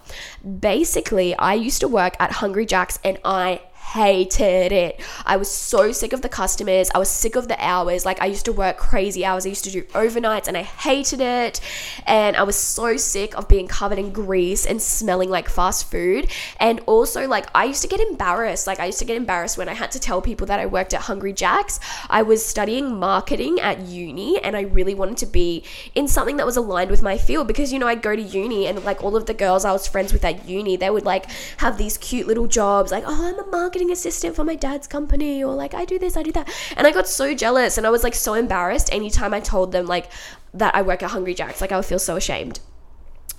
Basically, 0.61 1.35
I 1.37 1.55
used 1.55 1.81
to 1.81 1.89
work 1.89 2.15
at 2.21 2.33
Hungry 2.33 2.67
Jack's 2.67 2.99
and 3.03 3.19
I 3.25 3.63
hated 3.95 4.73
it. 4.73 5.01
I 5.25 5.37
was 5.37 5.51
so 5.51 5.93
sick 5.93 6.13
of 6.13 6.21
the 6.21 6.29
customers. 6.29 6.91
I 6.95 6.99
was 6.99 7.09
sick 7.09 7.37
of 7.37 7.49
the 7.49 7.57
hours. 7.65 8.05
Like 8.05 8.21
I 8.21 8.27
used 8.27 8.45
to 8.45 8.53
work 8.53 8.77
crazy 8.77 9.25
hours. 9.25 9.47
I 9.47 9.49
used 9.51 9.65
to 9.65 9.71
do 9.71 9.83
overnights 9.95 10.47
and 10.47 10.57
I 10.57 10.63
hated 10.63 11.21
it. 11.21 11.61
And 12.07 12.37
I 12.37 12.43
was 12.43 12.57
so 12.57 12.97
sick 12.97 13.37
of 13.37 13.49
being 13.49 13.67
covered 13.67 13.99
in 13.99 14.13
grease 14.13 14.67
and 14.67 14.81
smelling 14.81 15.31
like 15.31 15.49
fast 15.49 15.91
food. 15.91 16.31
And 16.61 16.81
also 16.87 17.27
like 17.27 17.47
I 17.55 17.65
used 17.65 17.83
to 17.83 17.89
get 17.89 18.01
embarrassed. 18.01 18.67
Like 18.67 18.81
I 18.81 18.87
used 18.87 18.99
to 18.99 19.05
get 19.07 19.17
embarrassed 19.17 19.57
when 19.57 19.69
I 19.69 19.75
had 19.75 19.91
to 19.93 20.01
tell 20.01 20.21
people 20.21 20.47
that 20.49 20.61
I 20.61 20.67
worked 20.67 20.93
at 20.93 21.03
Hungry 21.03 21.33
Jack's. 21.33 21.81
I 22.11 22.23
was 22.23 22.45
studying 22.45 22.99
marketing 22.99 23.59
at 23.61 23.81
uni 23.81 24.39
and 24.43 24.57
I 24.57 24.63
really 24.63 24.95
wanted 24.95 25.17
to 25.19 25.27
be 25.27 25.65
in 25.95 26.09
something 26.09 26.37
that 26.37 26.47
was 26.47 26.57
aligned 26.57 26.91
with 26.91 27.03
my 27.03 27.17
field 27.17 27.49
because 27.49 27.73
you 27.73 27.79
know 27.79 27.89
I'd 27.89 28.03
go 28.03 28.15
to 28.15 28.23
uni 28.23 28.67
and 28.67 28.85
like 28.85 29.03
all 29.03 29.17
of 29.17 29.27
the 29.27 29.35
girls 29.35 29.65
I 29.65 29.73
was 29.73 29.87
friends 29.87 30.13
with 30.13 30.25
at 30.25 30.47
uni, 30.47 30.77
they 30.77 30.91
would 30.91 31.05
like 31.05 31.27
have 31.59 31.79
these 31.79 31.97
cute 31.97 32.27
little 32.27 32.47
jobs 32.47 32.93
like, 32.93 33.05
"Oh, 33.07 33.29
I'm 33.29 33.39
a 33.39 33.51
marketing 33.51 33.78
marketing 33.79 33.93
assistant 33.93 34.35
for 34.35 34.43
my 34.43 34.57
dad's 34.57 34.89
company 34.89 35.45
or 35.45 35.55
like 35.55 35.73
I 35.73 35.85
do 35.85 36.01
this, 36.01 36.17
I 36.17 36.25
do 36.25 36.33
that. 36.33 36.49
And 36.77 36.85
I 36.85 36.91
got 36.91 37.07
so 37.07 37.33
jealous 37.33 37.79
and 37.79 37.87
I 37.87 37.91
was 37.91 38.03
like 38.03 38.15
so 38.15 38.35
embarrassed 38.35 38.93
anytime 38.93 39.33
I 39.33 39.39
told 39.39 39.71
them 39.71 39.87
like 39.87 40.11
that 40.53 40.75
I 40.75 40.83
work 40.83 41.05
at 41.05 41.11
Hungry 41.11 41.33
Jack's. 41.33 41.61
Like 41.61 41.71
I 41.71 41.77
would 41.77 41.87
feel 41.87 42.01
so 42.01 42.17
ashamed. 42.17 42.59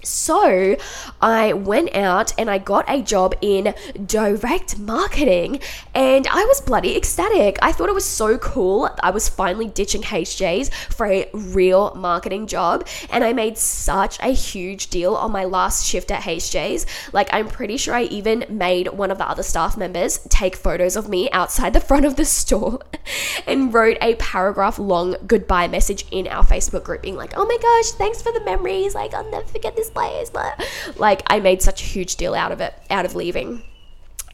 So 0.04 0.78
I 1.22 1.54
went 1.54 1.96
out 1.96 2.34
and 2.38 2.50
I 2.50 2.58
got 2.58 2.86
a 2.88 3.02
job 3.02 3.36
in 3.42 3.74
direct 4.06 4.80
marketing 4.80 5.60
and 5.94 6.28
I 6.28 6.46
was 6.46 6.62
bloody 6.62 6.96
ecstatic. 6.96 7.60
I 7.62 7.72
thought 7.72 7.90
it 7.90 7.96
was 7.96 8.06
so 8.06 8.38
cool. 8.38 8.90
I 9.02 9.12
was 9.12 9.28
finally 9.28 9.68
ditching 9.68 10.02
HJs 10.04 10.74
for 10.94 11.06
a 11.06 11.30
real 11.34 11.94
marketing 11.96 12.48
job 12.48 12.88
and 13.10 13.24
I 13.24 13.34
made 13.34 13.58
such 13.58 14.20
a 14.20 14.30
huge 14.30 14.88
deal 14.88 15.16
on 15.16 15.32
my 15.32 15.46
last 15.46 15.86
shift 15.86 16.12
at 16.12 16.24
HJs. 16.24 16.86
Like, 17.14 17.30
I'm 17.34 17.48
pretty 17.48 17.78
sure 17.78 17.94
I 17.94 18.04
even 18.04 18.46
made 18.50 18.88
one 18.90 19.12
of 19.12 19.18
the 19.18 19.30
other 19.30 19.44
staff 19.44 19.78
members 19.78 20.20
take 20.30 20.56
photos 20.56 20.96
of 20.96 21.10
me 21.10 21.30
outside 21.32 21.74
the 21.74 21.80
front 21.80 22.06
of 22.06 22.16
the 22.16 22.26
store 22.26 22.80
and 23.48 23.74
wrote 23.74 23.98
a 24.02 24.16
paragraph 24.16 24.80
long 24.80 25.16
goodbye 25.28 25.68
message 25.68 26.06
in 26.12 26.28
our 26.28 26.44
Facebook 26.44 26.84
group 26.84 27.02
being 27.02 27.16
like, 27.16 27.34
oh 27.36 27.46
my 27.46 27.58
gosh, 27.62 27.92
thanks 27.98 28.22
for 28.22 28.32
the 28.32 28.44
memories. 28.46 28.96
Like, 28.96 29.14
I'll 29.14 29.30
never 29.30 29.46
forget 29.48 29.76
this 29.76 29.89
place, 29.90 30.30
but 30.30 30.66
like 30.98 31.22
I 31.28 31.40
made 31.40 31.62
such 31.62 31.82
a 31.82 31.86
huge 31.86 32.16
deal 32.16 32.36
out 32.36 32.52
of 32.52 32.62
it, 32.62 32.74
out 32.90 33.06
of 33.06 33.16
leaving. 33.16 33.64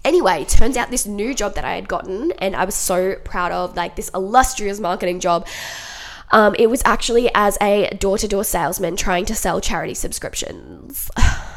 Anyway, 0.03 0.45
turns 0.45 0.77
out 0.77 0.91
this 0.91 1.07
new 1.07 1.33
job 1.33 1.55
that 1.55 1.65
I 1.65 1.73
had 1.73 1.87
gotten 1.87 2.31
and 2.33 2.55
I 2.55 2.65
was 2.65 2.75
so 2.75 3.15
proud 3.23 3.51
of, 3.51 3.75
like 3.75 3.95
this 3.95 4.09
illustrious 4.09 4.79
marketing 4.79 5.19
job. 5.19 5.47
Um, 6.31 6.55
it 6.59 6.69
was 6.69 6.81
actually 6.85 7.31
as 7.33 7.57
a 7.61 7.89
door 7.97 8.17
to 8.19 8.27
door 8.27 8.43
salesman 8.43 8.97
trying 8.97 9.25
to 9.25 9.35
sell 9.35 9.61
charity 9.61 9.93
subscriptions. 9.93 11.09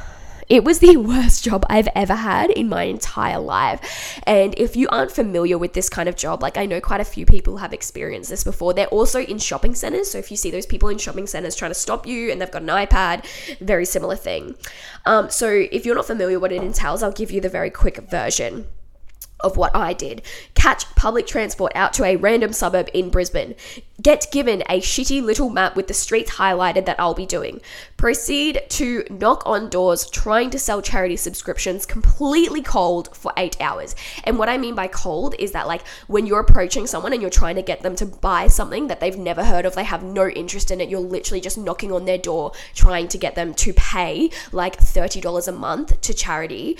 It 0.48 0.64
was 0.64 0.78
the 0.78 0.96
worst 1.08 1.44
job 1.44 1.64
I've 1.68 1.88
ever 1.94 2.14
had 2.14 2.50
in 2.50 2.68
my 2.68 2.84
entire 2.84 3.38
life. 3.38 4.20
And 4.26 4.54
if 4.56 4.76
you 4.76 4.88
aren't 4.88 5.12
familiar 5.12 5.58
with 5.58 5.74
this 5.74 5.88
kind 5.88 6.08
of 6.08 6.16
job, 6.16 6.42
like 6.42 6.56
I 6.56 6.66
know 6.66 6.80
quite 6.80 7.00
a 7.00 7.04
few 7.04 7.26
people 7.26 7.58
have 7.58 7.72
experienced 7.72 8.30
this 8.30 8.44
before, 8.44 8.72
they're 8.72 8.86
also 8.86 9.20
in 9.20 9.38
shopping 9.38 9.74
centers. 9.74 10.10
So 10.10 10.18
if 10.18 10.30
you 10.30 10.36
see 10.36 10.50
those 10.50 10.66
people 10.66 10.88
in 10.88 10.98
shopping 10.98 11.26
centers 11.26 11.54
trying 11.54 11.70
to 11.70 11.74
stop 11.74 12.06
you 12.06 12.30
and 12.30 12.40
they've 12.40 12.50
got 12.50 12.62
an 12.62 12.68
iPad, 12.68 13.26
very 13.58 13.84
similar 13.84 14.16
thing. 14.16 14.54
Um, 15.04 15.30
so 15.30 15.48
if 15.48 15.84
you're 15.84 15.96
not 15.96 16.06
familiar 16.06 16.40
what 16.40 16.52
it 16.52 16.62
entails, 16.62 17.02
I'll 17.02 17.12
give 17.12 17.30
you 17.30 17.40
the 17.40 17.48
very 17.48 17.70
quick 17.70 17.98
version 18.10 18.66
of 19.40 19.56
what 19.56 19.74
I 19.74 19.92
did. 19.92 20.22
Catch 20.54 20.94
public 20.94 21.26
transport 21.26 21.72
out 21.74 21.92
to 21.94 22.04
a 22.04 22.16
random 22.16 22.52
suburb 22.52 22.88
in 22.92 23.10
Brisbane. 23.10 23.54
Get 24.00 24.26
given 24.30 24.62
a 24.68 24.80
shitty 24.80 25.22
little 25.22 25.50
map 25.50 25.74
with 25.74 25.88
the 25.88 25.94
streets 25.94 26.32
highlighted 26.32 26.86
that 26.86 27.00
I'll 27.00 27.14
be 27.14 27.26
doing. 27.26 27.60
Proceed 27.96 28.62
to 28.70 29.04
knock 29.10 29.42
on 29.44 29.68
doors 29.68 30.08
trying 30.08 30.50
to 30.50 30.58
sell 30.58 30.80
charity 30.80 31.16
subscriptions 31.16 31.84
completely 31.84 32.62
cold 32.62 33.16
for 33.16 33.32
eight 33.36 33.60
hours. 33.60 33.96
And 34.24 34.38
what 34.38 34.48
I 34.48 34.56
mean 34.56 34.74
by 34.74 34.86
cold 34.86 35.34
is 35.38 35.52
that, 35.52 35.66
like, 35.66 35.86
when 36.06 36.26
you're 36.26 36.40
approaching 36.40 36.86
someone 36.86 37.12
and 37.12 37.20
you're 37.20 37.30
trying 37.30 37.56
to 37.56 37.62
get 37.62 37.82
them 37.82 37.96
to 37.96 38.06
buy 38.06 38.46
something 38.46 38.86
that 38.86 39.00
they've 39.00 39.18
never 39.18 39.44
heard 39.44 39.66
of, 39.66 39.74
they 39.74 39.84
have 39.84 40.02
no 40.04 40.28
interest 40.28 40.70
in 40.70 40.80
it, 40.80 40.88
you're 40.88 41.00
literally 41.00 41.40
just 41.40 41.58
knocking 41.58 41.90
on 41.90 42.04
their 42.04 42.18
door 42.18 42.52
trying 42.74 43.08
to 43.08 43.18
get 43.18 43.34
them 43.34 43.52
to 43.54 43.72
pay 43.72 44.30
like 44.52 44.78
$30 44.78 45.48
a 45.48 45.52
month 45.52 46.00
to 46.00 46.14
charity 46.14 46.76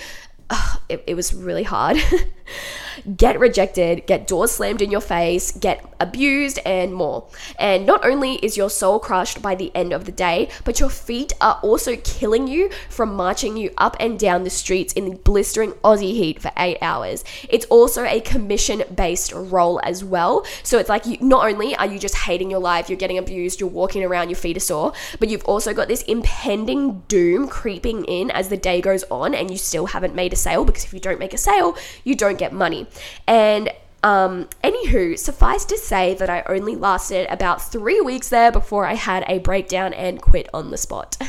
it, 0.89 1.03
it 1.07 1.15
was 1.15 1.33
really 1.33 1.63
hard. 1.63 1.97
get 3.17 3.39
rejected, 3.39 4.05
get 4.05 4.27
doors 4.27 4.51
slammed 4.51 4.81
in 4.81 4.91
your 4.91 5.01
face, 5.01 5.51
get 5.51 5.83
abused, 5.99 6.59
and 6.65 6.93
more. 6.93 7.27
And 7.57 7.85
not 7.85 8.05
only 8.05 8.35
is 8.35 8.57
your 8.57 8.69
soul 8.69 8.99
crushed 8.99 9.41
by 9.41 9.55
the 9.55 9.71
end 9.75 9.93
of 9.93 10.05
the 10.05 10.11
day, 10.11 10.49
but 10.63 10.79
your 10.79 10.89
feet 10.89 11.33
are 11.41 11.59
also 11.61 11.95
killing 11.97 12.47
you 12.47 12.69
from 12.89 13.13
marching 13.15 13.57
you 13.57 13.71
up 13.77 13.95
and 13.99 14.19
down 14.19 14.43
the 14.43 14.49
streets 14.49 14.93
in 14.93 15.09
the 15.09 15.15
blistering 15.15 15.71
Aussie 15.83 16.13
heat 16.13 16.41
for 16.41 16.51
eight 16.57 16.77
hours. 16.81 17.23
It's 17.49 17.65
also 17.67 18.03
a 18.03 18.21
commission 18.21 18.83
based 18.95 19.31
role 19.33 19.79
as 19.83 20.03
well. 20.03 20.45
So 20.63 20.77
it's 20.77 20.89
like 20.89 21.05
you, 21.05 21.17
not 21.21 21.45
only 21.45 21.75
are 21.75 21.87
you 21.87 21.99
just 21.99 22.15
hating 22.15 22.49
your 22.49 22.59
life, 22.59 22.89
you're 22.89 22.97
getting 22.97 23.17
abused, 23.17 23.59
you're 23.59 23.69
walking 23.69 24.03
around, 24.03 24.29
your 24.29 24.37
feet 24.37 24.57
are 24.57 24.61
sore, 24.61 24.93
but 25.19 25.29
you've 25.29 25.45
also 25.45 25.73
got 25.73 25.87
this 25.87 26.01
impending 26.03 27.03
doom 27.07 27.47
creeping 27.47 28.05
in 28.05 28.31
as 28.31 28.49
the 28.49 28.57
day 28.57 28.81
goes 28.81 29.03
on 29.11 29.33
and 29.33 29.51
you 29.51 29.57
still 29.57 29.87
haven't 29.87 30.15
made 30.15 30.33
a 30.33 30.35
sale 30.39 30.65
because 30.65 30.85
if 30.85 30.93
you 30.93 30.99
don't 30.99 31.19
make 31.19 31.33
a 31.33 31.37
sale, 31.37 31.77
you 32.03 32.15
don't 32.15 32.37
get 32.37 32.53
money. 32.53 32.87
And 33.27 33.71
um, 34.01 34.47
anywho, 34.63 35.17
suffice 35.19 35.65
to 35.65 35.77
say 35.77 36.13
that 36.15 36.29
I 36.29 36.43
only 36.47 36.75
lasted 36.75 37.27
about 37.29 37.61
three 37.61 37.99
weeks 38.01 38.29
there 38.29 38.51
before 38.51 38.85
I 38.85 38.93
had 38.93 39.25
a 39.27 39.39
breakdown 39.39 39.93
and 39.93 40.21
quit 40.21 40.49
on 40.53 40.71
the 40.71 40.77
spot. 40.77 41.17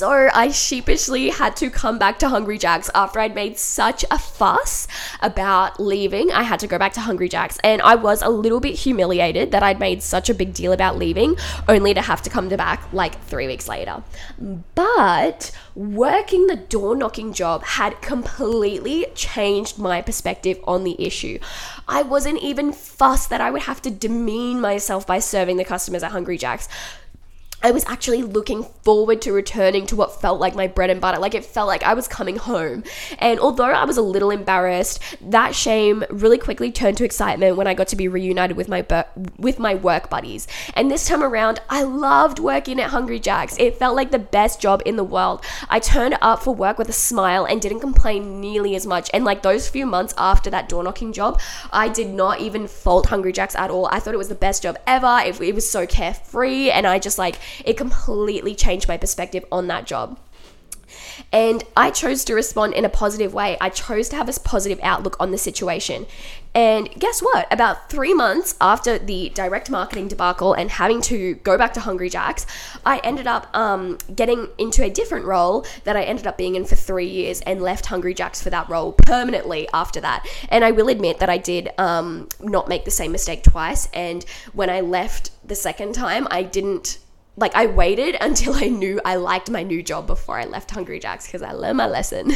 So 0.00 0.30
I 0.32 0.50
sheepishly 0.50 1.28
had 1.28 1.56
to 1.56 1.68
come 1.68 1.98
back 1.98 2.18
to 2.20 2.30
Hungry 2.30 2.56
Jack's 2.56 2.88
after 2.94 3.20
I'd 3.20 3.34
made 3.34 3.58
such 3.58 4.02
a 4.10 4.18
fuss 4.18 4.88
about 5.20 5.78
leaving. 5.78 6.32
I 6.32 6.42
had 6.42 6.58
to 6.60 6.66
go 6.66 6.78
back 6.78 6.94
to 6.94 7.02
Hungry 7.02 7.28
Jack's, 7.28 7.58
and 7.62 7.82
I 7.82 7.96
was 7.96 8.22
a 8.22 8.30
little 8.30 8.60
bit 8.60 8.76
humiliated 8.76 9.50
that 9.50 9.62
I'd 9.62 9.78
made 9.78 10.02
such 10.02 10.30
a 10.30 10.34
big 10.34 10.54
deal 10.54 10.72
about 10.72 10.96
leaving, 10.96 11.36
only 11.68 11.92
to 11.92 12.00
have 12.00 12.22
to 12.22 12.30
come 12.30 12.48
to 12.48 12.56
back 12.56 12.90
like 12.94 13.22
three 13.24 13.46
weeks 13.46 13.68
later. 13.68 14.02
But 14.74 15.50
working 15.74 16.46
the 16.46 16.56
door 16.56 16.96
knocking 16.96 17.34
job 17.34 17.62
had 17.62 18.00
completely 18.00 19.04
changed 19.14 19.78
my 19.78 20.00
perspective 20.00 20.58
on 20.64 20.84
the 20.84 20.96
issue. 20.98 21.38
I 21.86 22.00
wasn't 22.00 22.42
even 22.42 22.72
fussed 22.72 23.28
that 23.28 23.42
I 23.42 23.50
would 23.50 23.64
have 23.64 23.82
to 23.82 23.90
demean 23.90 24.62
myself 24.62 25.06
by 25.06 25.18
serving 25.18 25.58
the 25.58 25.64
customers 25.64 26.02
at 26.02 26.12
Hungry 26.12 26.38
Jack's. 26.38 26.70
I 27.62 27.72
was 27.72 27.84
actually 27.86 28.22
looking 28.22 28.64
forward 28.82 29.20
to 29.22 29.32
returning 29.32 29.84
to 29.86 29.96
what 29.96 30.20
felt 30.20 30.40
like 30.40 30.54
my 30.54 30.66
bread 30.66 30.88
and 30.88 31.00
butter. 31.00 31.18
Like 31.18 31.34
it 31.34 31.44
felt 31.44 31.68
like 31.68 31.82
I 31.82 31.92
was 31.92 32.08
coming 32.08 32.36
home. 32.36 32.84
And 33.18 33.38
although 33.38 33.64
I 33.64 33.84
was 33.84 33.98
a 33.98 34.02
little 34.02 34.30
embarrassed, 34.30 35.02
that 35.20 35.54
shame 35.54 36.04
really 36.08 36.38
quickly 36.38 36.72
turned 36.72 36.96
to 36.98 37.04
excitement 37.04 37.56
when 37.56 37.66
I 37.66 37.74
got 37.74 37.88
to 37.88 37.96
be 37.96 38.08
reunited 38.08 38.56
with 38.56 38.68
my 38.68 38.80
bur- 38.80 39.04
with 39.38 39.58
my 39.58 39.74
work 39.74 40.08
buddies. 40.08 40.48
And 40.74 40.90
this 40.90 41.06
time 41.06 41.22
around, 41.22 41.60
I 41.68 41.82
loved 41.82 42.38
working 42.38 42.80
at 42.80 42.90
Hungry 42.90 43.20
Jack's. 43.20 43.58
It 43.58 43.76
felt 43.76 43.94
like 43.94 44.10
the 44.10 44.18
best 44.18 44.60
job 44.60 44.82
in 44.86 44.96
the 44.96 45.04
world. 45.04 45.44
I 45.68 45.80
turned 45.80 46.16
up 46.22 46.42
for 46.42 46.54
work 46.54 46.78
with 46.78 46.88
a 46.88 46.94
smile 46.94 47.44
and 47.44 47.60
didn't 47.60 47.80
complain 47.80 48.40
nearly 48.40 48.74
as 48.74 48.86
much. 48.86 49.10
And 49.12 49.24
like 49.24 49.42
those 49.42 49.68
few 49.68 49.84
months 49.84 50.14
after 50.16 50.48
that 50.50 50.68
door 50.68 50.82
knocking 50.82 51.12
job, 51.12 51.40
I 51.72 51.88
did 51.88 52.08
not 52.08 52.40
even 52.40 52.66
fault 52.66 53.06
Hungry 53.06 53.32
Jack's 53.32 53.54
at 53.54 53.70
all. 53.70 53.86
I 53.86 54.00
thought 54.00 54.14
it 54.14 54.18
was 54.18 54.28
the 54.28 54.34
best 54.34 54.62
job 54.62 54.78
ever. 54.86 55.20
It, 55.24 55.38
it 55.40 55.54
was 55.54 55.68
so 55.68 55.86
carefree 55.86 56.70
and 56.70 56.86
I 56.86 56.98
just 56.98 57.18
like 57.18 57.36
it 57.64 57.76
completely 57.76 58.54
changed 58.54 58.88
my 58.88 58.96
perspective 58.96 59.44
on 59.50 59.66
that 59.68 59.86
job. 59.86 60.18
And 61.32 61.62
I 61.76 61.90
chose 61.90 62.24
to 62.24 62.34
respond 62.34 62.74
in 62.74 62.84
a 62.84 62.88
positive 62.88 63.32
way. 63.32 63.56
I 63.60 63.68
chose 63.68 64.08
to 64.10 64.16
have 64.16 64.28
a 64.28 64.32
positive 64.40 64.80
outlook 64.82 65.16
on 65.20 65.30
the 65.30 65.38
situation. 65.38 66.06
And 66.52 66.90
guess 66.98 67.20
what? 67.20 67.46
About 67.52 67.90
three 67.90 68.12
months 68.12 68.56
after 68.60 68.98
the 68.98 69.28
direct 69.30 69.70
marketing 69.70 70.08
debacle 70.08 70.52
and 70.52 70.68
having 70.68 71.00
to 71.02 71.34
go 71.36 71.56
back 71.56 71.74
to 71.74 71.80
Hungry 71.80 72.10
Jacks, 72.10 72.44
I 72.84 72.98
ended 73.04 73.28
up 73.28 73.54
um, 73.56 73.98
getting 74.14 74.48
into 74.58 74.82
a 74.82 74.90
different 74.90 75.26
role 75.26 75.64
that 75.84 75.96
I 75.96 76.02
ended 76.02 76.26
up 76.26 76.36
being 76.36 76.56
in 76.56 76.64
for 76.64 76.74
three 76.74 77.06
years 77.06 77.40
and 77.42 77.62
left 77.62 77.86
Hungry 77.86 78.14
Jacks 78.14 78.42
for 78.42 78.50
that 78.50 78.68
role 78.68 78.92
permanently 78.92 79.68
after 79.72 80.00
that. 80.00 80.26
And 80.48 80.64
I 80.64 80.72
will 80.72 80.88
admit 80.88 81.20
that 81.20 81.30
I 81.30 81.38
did 81.38 81.70
um, 81.78 82.28
not 82.40 82.68
make 82.68 82.84
the 82.84 82.90
same 82.90 83.12
mistake 83.12 83.44
twice. 83.44 83.88
And 83.94 84.24
when 84.52 84.70
I 84.70 84.80
left 84.80 85.30
the 85.46 85.54
second 85.54 85.94
time, 85.94 86.26
I 86.32 86.42
didn't 86.42 86.98
like 87.36 87.54
I 87.54 87.66
waited 87.66 88.16
until 88.20 88.54
I 88.54 88.68
knew 88.68 89.00
I 89.04 89.16
liked 89.16 89.50
my 89.50 89.62
new 89.62 89.82
job 89.82 90.06
before 90.06 90.38
I 90.38 90.44
left 90.44 90.70
Hungry 90.70 90.98
Jacks 90.98 91.26
because 91.26 91.42
I 91.42 91.52
learned 91.52 91.78
my 91.78 91.86
lesson. 91.86 92.32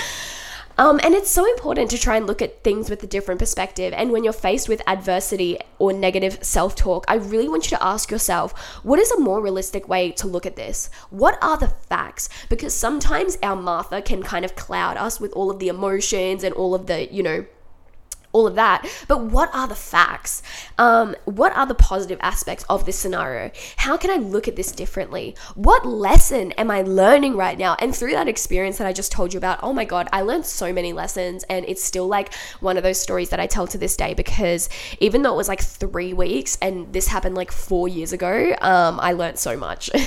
um, 0.78 1.00
and 1.02 1.14
it's 1.14 1.30
so 1.30 1.44
important 1.44 1.90
to 1.90 1.98
try 1.98 2.16
and 2.16 2.26
look 2.26 2.40
at 2.42 2.64
things 2.64 2.88
with 2.88 3.02
a 3.02 3.06
different 3.06 3.38
perspective. 3.38 3.92
And 3.94 4.10
when 4.10 4.24
you're 4.24 4.32
faced 4.32 4.68
with 4.68 4.82
adversity 4.86 5.58
or 5.78 5.92
negative 5.92 6.38
self 6.42 6.74
talk, 6.74 7.04
I 7.08 7.16
really 7.16 7.48
want 7.48 7.70
you 7.70 7.76
to 7.76 7.84
ask 7.84 8.10
yourself 8.10 8.58
what 8.82 8.98
is 8.98 9.10
a 9.10 9.20
more 9.20 9.40
realistic 9.40 9.88
way 9.88 10.10
to 10.12 10.26
look 10.26 10.46
at 10.46 10.56
this? 10.56 10.90
What 11.10 11.38
are 11.42 11.56
the 11.56 11.68
facts? 11.68 12.28
Because 12.48 12.74
sometimes 12.74 13.36
our 13.42 13.56
Martha 13.56 14.00
can 14.02 14.22
kind 14.22 14.44
of 14.44 14.56
cloud 14.56 14.96
us 14.96 15.20
with 15.20 15.32
all 15.32 15.50
of 15.50 15.58
the 15.58 15.68
emotions 15.68 16.44
and 16.44 16.54
all 16.54 16.74
of 16.74 16.86
the, 16.86 17.12
you 17.12 17.22
know, 17.22 17.44
all 18.32 18.46
of 18.46 18.54
that. 18.54 18.86
But 19.08 19.24
what 19.24 19.54
are 19.54 19.66
the 19.66 19.74
facts? 19.74 20.42
Um, 20.78 21.16
what 21.24 21.56
are 21.56 21.66
the 21.66 21.74
positive 21.74 22.18
aspects 22.22 22.64
of 22.68 22.86
this 22.86 22.98
scenario? 22.98 23.50
How 23.76 23.96
can 23.96 24.10
I 24.10 24.16
look 24.16 24.48
at 24.48 24.56
this 24.56 24.72
differently? 24.72 25.36
What 25.54 25.86
lesson 25.86 26.52
am 26.52 26.70
I 26.70 26.82
learning 26.82 27.36
right 27.36 27.58
now? 27.58 27.76
And 27.80 27.94
through 27.94 28.12
that 28.12 28.28
experience 28.28 28.78
that 28.78 28.86
I 28.86 28.92
just 28.92 29.12
told 29.12 29.34
you 29.34 29.38
about, 29.38 29.60
oh 29.62 29.72
my 29.72 29.84
God, 29.84 30.08
I 30.12 30.22
learned 30.22 30.46
so 30.46 30.72
many 30.72 30.92
lessons. 30.92 31.44
And 31.44 31.64
it's 31.68 31.82
still 31.82 32.06
like 32.06 32.34
one 32.60 32.76
of 32.76 32.82
those 32.82 33.00
stories 33.00 33.30
that 33.30 33.40
I 33.40 33.46
tell 33.46 33.66
to 33.68 33.78
this 33.78 33.96
day 33.96 34.14
because 34.14 34.68
even 35.00 35.22
though 35.22 35.32
it 35.32 35.36
was 35.36 35.48
like 35.48 35.62
three 35.62 36.12
weeks 36.12 36.56
and 36.62 36.92
this 36.92 37.08
happened 37.08 37.34
like 37.34 37.52
four 37.52 37.88
years 37.88 38.12
ago, 38.12 38.54
um, 38.60 39.00
I 39.00 39.12
learned 39.12 39.38
so 39.38 39.56
much. 39.56 39.90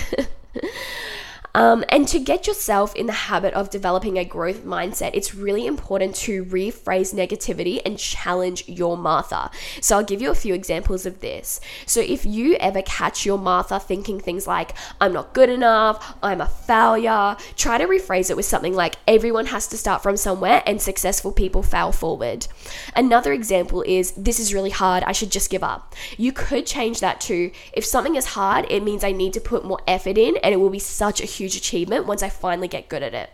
Um, 1.55 1.83
and 1.89 2.07
to 2.07 2.19
get 2.19 2.47
yourself 2.47 2.95
in 2.95 3.05
the 3.05 3.13
habit 3.13 3.53
of 3.53 3.69
developing 3.69 4.17
a 4.17 4.25
growth 4.25 4.65
mindset, 4.65 5.11
it's 5.13 5.35
really 5.35 5.67
important 5.67 6.15
to 6.15 6.43
rephrase 6.45 7.13
negativity 7.13 7.79
and 7.85 7.97
challenge 7.99 8.67
your 8.67 8.97
Martha. 8.97 9.51
So 9.79 9.97
I'll 9.97 10.03
give 10.03 10.21
you 10.21 10.31
a 10.31 10.35
few 10.35 10.55
examples 10.55 11.05
of 11.05 11.19
this. 11.19 11.61
So 11.85 11.99
if 12.01 12.25
you 12.25 12.55
ever 12.55 12.81
catch 12.81 13.25
your 13.25 13.37
Martha 13.37 13.79
thinking 13.79 14.19
things 14.19 14.47
like, 14.47 14.73
I'm 14.99 15.13
not 15.13 15.33
good 15.33 15.49
enough, 15.49 16.17
I'm 16.23 16.41
a 16.41 16.47
failure, 16.47 17.37
try 17.55 17.77
to 17.77 17.85
rephrase 17.85 18.31
it 18.31 18.37
with 18.37 18.45
something 18.45 18.73
like, 18.73 18.95
everyone 19.07 19.45
has 19.47 19.67
to 19.67 19.77
start 19.77 20.01
from 20.01 20.17
somewhere 20.17 20.63
and 20.65 20.81
successful 20.81 21.31
people 21.31 21.61
fail 21.61 21.91
forward. 21.91 22.47
Another 22.95 23.31
example 23.31 23.83
is, 23.83 24.11
this 24.13 24.39
is 24.39 24.53
really 24.53 24.71
hard, 24.71 25.03
I 25.03 25.11
should 25.11 25.31
just 25.31 25.51
give 25.51 25.63
up. 25.63 25.93
You 26.17 26.31
could 26.31 26.65
change 26.65 26.99
that 27.01 27.21
to, 27.21 27.51
if 27.73 27.85
something 27.85 28.15
is 28.15 28.25
hard, 28.25 28.65
it 28.69 28.83
means 28.83 29.03
I 29.03 29.11
need 29.11 29.33
to 29.33 29.39
put 29.39 29.65
more 29.65 29.81
effort 29.87 30.17
in 30.17 30.37
and 30.37 30.51
it 30.51 30.57
will 30.57 30.71
be 30.71 30.79
such 30.79 31.21
a 31.21 31.25
huge 31.25 31.42
achievement 31.45 32.05
once 32.05 32.23
I 32.23 32.29
finally 32.29 32.67
get 32.67 32.89
good 32.89 33.03
at 33.03 33.13
it. 33.13 33.29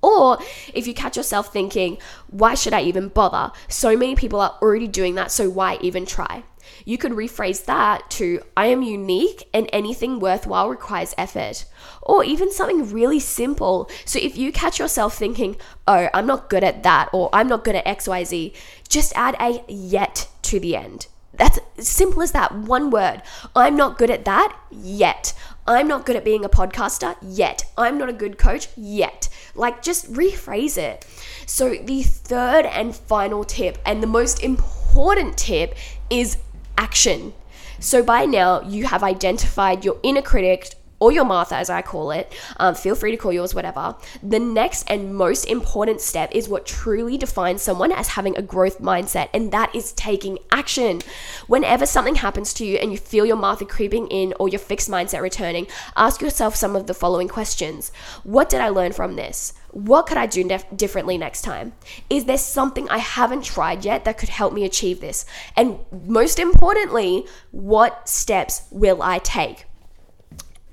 Or 0.00 0.38
if 0.72 0.86
you 0.86 0.94
catch 0.94 1.16
yourself 1.16 1.52
thinking, 1.52 1.98
why 2.28 2.54
should 2.54 2.72
I 2.72 2.82
even 2.82 3.08
bother? 3.08 3.52
So 3.68 3.96
many 3.96 4.14
people 4.14 4.40
are 4.40 4.56
already 4.62 4.86
doing 4.86 5.16
that, 5.16 5.32
so 5.32 5.50
why 5.50 5.78
even 5.80 6.06
try? 6.06 6.44
You 6.84 6.98
could 6.98 7.12
rephrase 7.12 7.64
that 7.64 8.10
to, 8.12 8.40
I 8.56 8.66
am 8.66 8.82
unique 8.82 9.48
and 9.52 9.68
anything 9.72 10.20
worthwhile 10.20 10.68
requires 10.68 11.14
effort. 11.18 11.64
Or 12.02 12.24
even 12.24 12.52
something 12.52 12.92
really 12.92 13.20
simple. 13.20 13.90
So 14.04 14.18
if 14.18 14.36
you 14.36 14.52
catch 14.52 14.78
yourself 14.78 15.14
thinking, 15.14 15.56
oh, 15.86 16.08
I'm 16.14 16.26
not 16.26 16.48
good 16.48 16.64
at 16.64 16.82
that, 16.84 17.08
or 17.12 17.30
I'm 17.32 17.48
not 17.48 17.64
good 17.64 17.74
at 17.74 17.86
XYZ, 17.86 18.54
just 18.88 19.12
add 19.16 19.36
a 19.40 19.64
yet 19.68 20.28
to 20.42 20.60
the 20.60 20.76
end. 20.76 21.08
That's 21.34 21.58
simple 21.78 22.22
as 22.22 22.32
that. 22.32 22.54
One 22.54 22.90
word. 22.90 23.22
I'm 23.54 23.76
not 23.76 23.96
good 23.96 24.10
at 24.10 24.24
that 24.24 24.56
yet. 24.70 25.32
I'm 25.68 25.86
not 25.86 26.06
good 26.06 26.16
at 26.16 26.24
being 26.24 26.46
a 26.46 26.48
podcaster 26.48 27.14
yet. 27.20 27.70
I'm 27.76 27.98
not 27.98 28.08
a 28.08 28.14
good 28.14 28.38
coach 28.38 28.68
yet. 28.74 29.28
Like, 29.54 29.82
just 29.82 30.10
rephrase 30.10 30.78
it. 30.78 31.04
So, 31.44 31.74
the 31.74 32.02
third 32.02 32.64
and 32.64 32.96
final 32.96 33.44
tip, 33.44 33.76
and 33.84 34.02
the 34.02 34.06
most 34.06 34.42
important 34.42 35.36
tip, 35.36 35.76
is 36.08 36.38
action. 36.78 37.34
So, 37.80 38.02
by 38.02 38.24
now, 38.24 38.62
you 38.62 38.86
have 38.86 39.02
identified 39.02 39.84
your 39.84 39.98
inner 40.02 40.22
critic 40.22 40.72
or 41.00 41.12
your 41.12 41.24
Martha, 41.24 41.56
as 41.56 41.70
I 41.70 41.82
call 41.82 42.10
it, 42.10 42.32
um, 42.56 42.74
feel 42.74 42.94
free 42.94 43.10
to 43.10 43.16
call 43.16 43.32
yours 43.32 43.54
whatever. 43.54 43.96
The 44.22 44.38
next 44.38 44.84
and 44.90 45.14
most 45.14 45.44
important 45.44 46.00
step 46.00 46.30
is 46.34 46.48
what 46.48 46.66
truly 46.66 47.16
defines 47.16 47.62
someone 47.62 47.92
as 47.92 48.08
having 48.08 48.36
a 48.36 48.42
growth 48.42 48.80
mindset, 48.80 49.28
and 49.32 49.52
that 49.52 49.74
is 49.74 49.92
taking 49.92 50.38
action. 50.50 51.02
Whenever 51.46 51.86
something 51.86 52.16
happens 52.16 52.52
to 52.54 52.64
you 52.64 52.76
and 52.76 52.90
you 52.90 52.98
feel 52.98 53.26
your 53.26 53.36
Martha 53.36 53.64
creeping 53.64 54.08
in 54.08 54.34
or 54.40 54.48
your 54.48 54.58
fixed 54.58 54.90
mindset 54.90 55.22
returning, 55.22 55.66
ask 55.96 56.20
yourself 56.20 56.56
some 56.56 56.74
of 56.74 56.86
the 56.86 56.94
following 56.94 57.28
questions 57.28 57.92
What 58.24 58.48
did 58.48 58.60
I 58.60 58.68
learn 58.68 58.92
from 58.92 59.16
this? 59.16 59.52
What 59.70 60.06
could 60.06 60.16
I 60.16 60.26
do 60.26 60.48
differently 60.74 61.18
next 61.18 61.42
time? 61.42 61.74
Is 62.08 62.24
there 62.24 62.38
something 62.38 62.88
I 62.88 62.98
haven't 62.98 63.44
tried 63.44 63.84
yet 63.84 64.04
that 64.04 64.16
could 64.16 64.30
help 64.30 64.52
me 64.52 64.64
achieve 64.64 65.00
this? 65.00 65.26
And 65.56 65.78
most 66.06 66.38
importantly, 66.38 67.26
what 67.50 68.08
steps 68.08 68.62
will 68.70 69.02
I 69.02 69.18
take? 69.18 69.67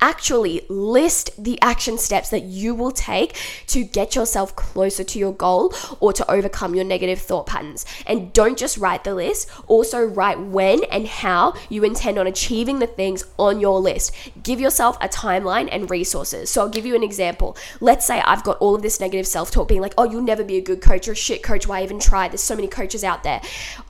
Actually 0.01 0.65
list 0.69 1.31
the 1.41 1.59
action 1.61 1.97
steps 1.97 2.29
that 2.29 2.43
you 2.43 2.75
will 2.75 2.91
take 2.91 3.35
to 3.67 3.83
get 3.83 4.15
yourself 4.15 4.55
closer 4.55 5.03
to 5.03 5.19
your 5.19 5.33
goal 5.33 5.73
or 5.99 6.13
to 6.13 6.29
overcome 6.29 6.75
your 6.75 6.83
negative 6.83 7.19
thought 7.19 7.47
patterns. 7.47 7.85
And 8.05 8.31
don't 8.33 8.57
just 8.57 8.77
write 8.77 9.03
the 9.03 9.15
list, 9.15 9.49
also 9.67 10.03
write 10.03 10.39
when 10.39 10.83
and 10.85 11.07
how 11.07 11.55
you 11.69 11.83
intend 11.83 12.17
on 12.17 12.27
achieving 12.27 12.79
the 12.79 12.87
things 12.87 13.23
on 13.37 13.59
your 13.59 13.79
list. 13.79 14.13
Give 14.43 14.59
yourself 14.59 14.97
a 15.01 15.07
timeline 15.07 15.69
and 15.71 15.89
resources. 15.89 16.49
So 16.49 16.61
I'll 16.61 16.69
give 16.69 16.85
you 16.85 16.95
an 16.95 17.03
example. 17.03 17.57
Let's 17.79 18.05
say 18.05 18.21
I've 18.21 18.43
got 18.43 18.57
all 18.57 18.75
of 18.75 18.81
this 18.81 18.99
negative 18.99 19.27
self 19.27 19.51
talk 19.51 19.67
being 19.67 19.81
like, 19.81 19.93
oh, 19.97 20.03
you'll 20.03 20.21
never 20.21 20.43
be 20.43 20.57
a 20.57 20.61
good 20.61 20.81
coach 20.81 21.07
or 21.07 21.13
a 21.13 21.15
shit 21.15 21.41
coach. 21.41 21.67
Why 21.67 21.83
even 21.83 21.99
try? 21.99 22.27
There's 22.27 22.41
so 22.41 22.55
many 22.55 22.67
coaches 22.67 23.03
out 23.03 23.23
there. 23.23 23.41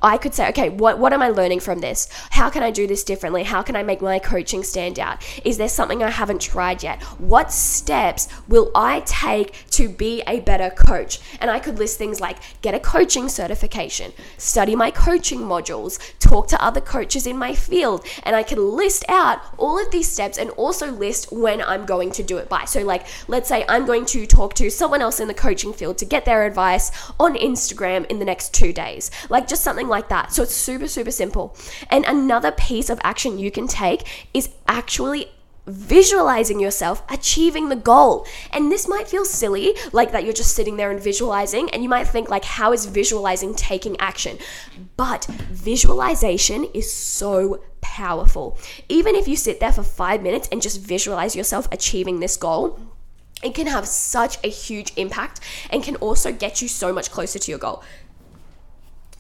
I 0.02 0.18
could 0.18 0.34
say, 0.34 0.48
okay, 0.50 0.70
what, 0.70 1.00
what 1.00 1.14
am 1.14 1.22
I 1.22 1.30
learning 1.30 1.60
from 1.60 1.80
this? 1.80 2.08
How 2.32 2.50
can 2.50 2.64
I 2.64 2.72
do 2.72 2.88
this 2.88 3.04
differently? 3.04 3.44
How 3.44 3.62
can 3.62 3.76
I 3.76 3.84
make 3.84 4.02
my 4.02 4.20
coaching 4.20 4.64
stand 4.64 5.00
out? 5.00 5.24
Is 5.44 5.58
there 5.58 5.68
something 5.68 5.95
I 6.04 6.10
haven't 6.10 6.42
tried 6.42 6.84
yet? 6.84 7.02
What 7.20 7.52
steps 7.52 8.28
will 8.48 8.72
I 8.76 9.02
take 9.02 9.70
to 9.72 9.90
be 9.90 10.22
a 10.28 10.40
better 10.42 10.70
coach? 10.70 11.20
And 11.40 11.50
I 11.50 11.60
could 11.60 11.78
list 11.78 11.98
things 11.98 12.20
like 12.20 12.38
get 12.62 12.74
a 12.74 12.80
coaching 12.80 13.30
certification, 13.30 14.12
study 14.38 14.76
my 14.76 14.92
coaching 14.92 15.40
modules, 15.40 16.00
talk 16.20 16.48
to 16.50 16.64
other 16.64 16.82
coaches 16.82 17.28
in 17.28 17.38
my 17.38 17.54
field, 17.54 18.06
and 18.24 18.36
I 18.36 18.44
can 18.44 18.60
list 18.76 19.06
out 19.10 19.42
all 19.58 19.80
of 19.80 19.92
these 19.92 20.12
steps 20.12 20.38
and 20.38 20.50
also 20.52 20.92
list 20.92 21.32
when 21.32 21.62
I'm 21.62 21.86
going 21.86 22.12
to 22.12 22.24
do 22.24 22.38
it 22.38 22.50
by. 22.50 22.66
So, 22.66 22.82
like, 22.82 23.06
let's 23.28 23.48
say 23.48 23.66
I'm 23.68 23.86
going 23.86 24.06
to 24.08 24.26
talk 24.26 24.54
to 24.56 24.70
someone 24.70 25.02
else 25.02 25.20
in 25.20 25.28
the 25.28 25.34
coaching 25.34 25.74
field 25.74 25.98
to 26.00 26.06
get 26.06 26.26
their 26.26 26.46
advice 26.46 26.92
on 27.20 27.36
Instagram 27.36 28.06
in 28.08 28.20
the 28.20 28.26
next 28.26 28.54
two 28.54 28.74
days, 28.74 29.12
like 29.30 29.48
just 29.48 29.64
something 29.64 29.88
like 29.88 30.10
that. 30.10 30.32
So, 30.34 30.44
it's 30.44 30.54
super, 30.54 30.88
super 30.88 31.12
simple. 31.12 31.56
And 31.90 32.06
another 32.06 32.52
piece 32.52 32.90
of 32.90 33.00
action 33.04 33.38
you 33.38 33.52
can 33.52 33.68
take 33.68 34.30
is 34.34 34.50
actually 34.68 35.30
visualizing 35.68 36.60
yourself 36.60 37.04
achieving 37.10 37.70
the 37.70 37.76
goal. 37.76 38.26
And 38.52 38.72
this 38.72 38.88
might 38.88 39.08
feel 39.08 39.26
silly, 39.26 39.76
like 39.92 40.12
that 40.12 40.24
you're 40.24 40.34
just 40.34 40.56
sitting 40.56 40.78
there 40.78 40.92
and 40.92 41.02
visualizing, 41.02 41.70
and 41.72 41.84
you 41.84 41.90
might 41.90 42.08
think 42.08 42.30
like 42.30 42.46
how 42.46 42.72
is 42.74 42.86
visualizing 42.86 43.56
taking 43.56 44.00
action? 44.00 44.38
But 44.98 45.26
visualization 45.26 46.66
is 46.74 46.94
so 46.94 47.64
powerful. 47.82 48.58
Even 48.90 49.16
if 49.16 49.28
you 49.28 49.36
sit 49.36 49.60
there 49.60 49.72
for 49.72 49.84
5 49.84 50.22
minutes 50.22 50.50
and 50.52 50.62
just 50.62 50.82
visualize 50.82 51.36
yourself 51.36 51.68
achieving 51.72 52.20
this 52.20 52.38
goal, 52.38 52.80
it 53.44 53.54
can 53.54 53.68
have 53.68 53.88
such 53.88 54.38
a 54.44 54.50
huge 54.50 54.94
impact 54.96 55.40
and 55.70 55.84
can 55.84 55.96
also 55.98 56.32
get 56.32 56.62
you 56.62 56.68
so 56.68 56.92
much 56.92 57.12
closer 57.12 57.38
to 57.38 57.52
your 57.52 57.60
goal. 57.60 57.84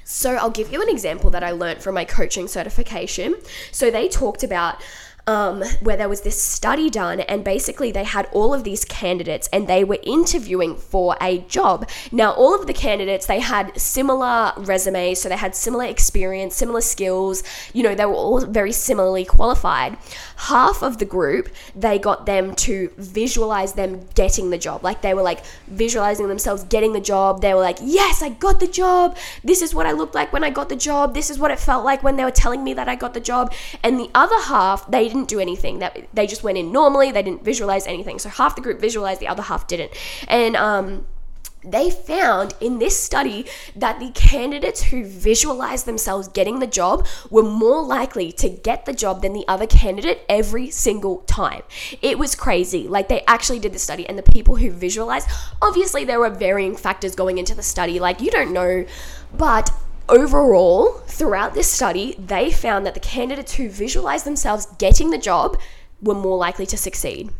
So, 0.07 0.35
I'll 0.35 0.51
give 0.51 0.71
you 0.71 0.83
an 0.83 0.89
example 0.89 1.31
that 1.31 1.43
I 1.43 1.49
learned 1.51 1.81
from 1.81 1.95
my 1.95 2.05
coaching 2.05 2.47
certification. 2.47 3.35
So, 3.71 3.89
they 3.89 4.07
talked 4.07 4.43
about 4.43 4.81
um, 5.27 5.63
where 5.81 5.97
there 5.97 6.09
was 6.09 6.21
this 6.21 6.41
study 6.41 6.89
done, 6.89 7.21
and 7.21 7.43
basically 7.43 7.91
they 7.91 8.03
had 8.03 8.27
all 8.31 8.53
of 8.53 8.63
these 8.63 8.85
candidates 8.85 9.49
and 9.51 9.67
they 9.67 9.83
were 9.83 9.97
interviewing 10.03 10.75
for 10.75 11.15
a 11.21 11.39
job. 11.39 11.89
Now, 12.11 12.31
all 12.33 12.53
of 12.59 12.67
the 12.67 12.73
candidates 12.73 13.25
they 13.25 13.39
had 13.39 13.79
similar 13.79 14.53
resumes, 14.57 15.19
so 15.19 15.29
they 15.29 15.37
had 15.37 15.55
similar 15.55 15.85
experience, 15.85 16.55
similar 16.55 16.81
skills. 16.81 17.43
You 17.73 17.83
know, 17.83 17.95
they 17.95 18.05
were 18.05 18.13
all 18.13 18.45
very 18.45 18.71
similarly 18.71 19.25
qualified. 19.25 19.97
Half 20.37 20.83
of 20.83 20.97
the 20.99 21.05
group 21.05 21.49
they 21.75 21.97
got 21.97 22.25
them 22.25 22.55
to 22.55 22.91
visualize 22.97 23.73
them 23.73 24.07
getting 24.13 24.49
the 24.49 24.57
job, 24.57 24.83
like 24.83 25.01
they 25.01 25.13
were 25.13 25.23
like 25.23 25.43
visualizing 25.67 26.27
themselves 26.27 26.63
getting 26.65 26.93
the 26.93 26.99
job. 26.99 27.41
They 27.41 27.53
were 27.53 27.61
like, 27.61 27.79
"Yes, 27.81 28.21
I 28.21 28.29
got 28.29 28.59
the 28.59 28.67
job. 28.67 29.17
This 29.43 29.61
is 29.61 29.73
what 29.73 29.85
I 29.85 29.91
looked 29.91 30.13
like 30.13 30.31
when 30.33 30.43
I 30.43 30.49
got 30.49 30.69
the 30.69 30.75
job. 30.75 31.13
This 31.13 31.29
is 31.29 31.39
what 31.39 31.51
it 31.51 31.59
felt 31.59 31.83
like 31.83 32.03
when 32.03 32.15
they 32.15 32.23
were 32.23 32.31
telling 32.31 32.63
me 32.63 32.73
that 32.73 32.87
I 32.87 32.95
got 32.95 33.13
the 33.13 33.19
job." 33.19 33.53
And 33.83 33.99
the 33.99 34.09
other 34.13 34.39
half, 34.41 34.89
they 34.89 35.14
didn't 35.15 35.29
do 35.29 35.39
anything. 35.39 35.79
That 35.79 36.07
they 36.13 36.27
just 36.27 36.43
went 36.43 36.57
in 36.57 36.71
normally. 36.71 37.11
They 37.11 37.23
didn't 37.23 37.43
visualize 37.43 37.87
anything. 37.87 38.19
So 38.19 38.29
half 38.29 38.55
the 38.55 38.61
group 38.61 38.79
visualized, 38.79 39.19
the 39.21 39.27
other 39.27 39.43
half 39.43 39.67
didn't. 39.67 39.91
And 40.27 40.55
um, 40.55 41.05
they 41.63 41.89
found 41.89 42.53
in 42.59 42.79
this 42.79 43.01
study 43.01 43.45
that 43.75 43.99
the 43.99 44.11
candidates 44.11 44.83
who 44.83 45.03
visualized 45.05 45.85
themselves 45.85 46.27
getting 46.27 46.59
the 46.59 46.67
job 46.67 47.07
were 47.29 47.43
more 47.43 47.83
likely 47.83 48.31
to 48.33 48.49
get 48.49 48.85
the 48.85 48.93
job 48.93 49.21
than 49.21 49.33
the 49.33 49.45
other 49.47 49.65
candidate 49.65 50.21
every 50.29 50.69
single 50.69 51.19
time. 51.21 51.63
It 52.01 52.19
was 52.19 52.35
crazy. 52.35 52.87
Like 52.87 53.07
they 53.07 53.21
actually 53.25 53.59
did 53.59 53.73
the 53.73 53.79
study, 53.79 54.07
and 54.07 54.17
the 54.17 54.23
people 54.23 54.57
who 54.57 54.69
visualized, 54.69 55.27
obviously, 55.61 56.05
there 56.05 56.19
were 56.19 56.29
varying 56.29 56.75
factors 56.75 57.15
going 57.15 57.37
into 57.37 57.55
the 57.55 57.63
study. 57.63 57.99
Like 57.99 58.21
you 58.21 58.29
don't 58.29 58.53
know, 58.53 58.85
but 59.35 59.71
overall, 60.09 60.91
throughout 61.07 61.53
this 61.53 61.71
study, 61.71 62.15
they 62.19 62.51
found 62.51 62.85
that 62.85 62.93
the 62.93 62.99
candidates 62.99 63.55
who 63.55 63.69
visualized 63.69 64.25
themselves 64.25 64.67
getting 64.77 65.09
the 65.09 65.17
job 65.17 65.57
were 66.01 66.15
more 66.15 66.37
likely 66.37 66.65
to 66.67 66.77
succeed. 66.77 67.31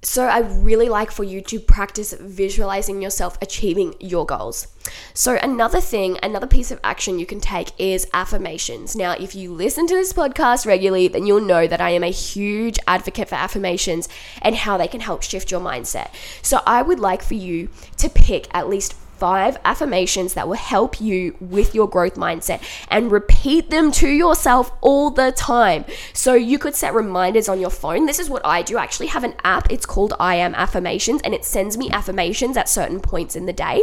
So, 0.00 0.26
I 0.26 0.38
really 0.38 0.88
like 0.88 1.10
for 1.10 1.24
you 1.24 1.40
to 1.40 1.58
practice 1.58 2.12
visualizing 2.12 3.02
yourself 3.02 3.36
achieving 3.42 3.96
your 3.98 4.24
goals. 4.24 4.68
So, 5.12 5.36
another 5.42 5.80
thing, 5.80 6.18
another 6.22 6.46
piece 6.46 6.70
of 6.70 6.78
action 6.84 7.18
you 7.18 7.26
can 7.26 7.40
take 7.40 7.72
is 7.80 8.06
affirmations. 8.14 8.94
Now, 8.94 9.12
if 9.18 9.34
you 9.34 9.52
listen 9.52 9.88
to 9.88 9.94
this 9.94 10.12
podcast 10.12 10.66
regularly, 10.66 11.08
then 11.08 11.26
you'll 11.26 11.40
know 11.40 11.66
that 11.66 11.80
I 11.80 11.90
am 11.90 12.04
a 12.04 12.12
huge 12.12 12.78
advocate 12.86 13.28
for 13.28 13.34
affirmations 13.34 14.08
and 14.40 14.54
how 14.54 14.76
they 14.76 14.86
can 14.86 15.00
help 15.00 15.24
shift 15.24 15.50
your 15.50 15.60
mindset. 15.60 16.10
So, 16.42 16.60
I 16.64 16.80
would 16.80 17.00
like 17.00 17.22
for 17.22 17.34
you 17.34 17.68
to 17.96 18.08
pick 18.08 18.46
at 18.54 18.68
least 18.68 18.94
five 19.18 19.58
affirmations 19.64 20.34
that 20.34 20.48
will 20.48 20.54
help 20.54 21.00
you 21.00 21.36
with 21.40 21.74
your 21.74 21.88
growth 21.88 22.14
mindset 22.14 22.62
and 22.88 23.10
repeat 23.10 23.70
them 23.70 23.90
to 23.92 24.08
yourself 24.08 24.72
all 24.80 25.10
the 25.10 25.32
time. 25.32 25.84
So 26.12 26.34
you 26.34 26.58
could 26.58 26.74
set 26.74 26.94
reminders 26.94 27.48
on 27.48 27.60
your 27.60 27.70
phone. 27.70 28.06
This 28.06 28.18
is 28.18 28.30
what 28.30 28.44
I 28.44 28.62
do. 28.62 28.78
I 28.78 28.82
actually 28.82 29.08
have 29.08 29.24
an 29.24 29.34
app. 29.44 29.70
It's 29.70 29.86
called 29.86 30.14
I 30.18 30.36
Am 30.36 30.54
Affirmations 30.54 31.20
and 31.22 31.34
it 31.34 31.44
sends 31.44 31.76
me 31.76 31.90
affirmations 31.90 32.56
at 32.56 32.68
certain 32.68 33.00
points 33.00 33.36
in 33.36 33.46
the 33.46 33.52
day. 33.52 33.82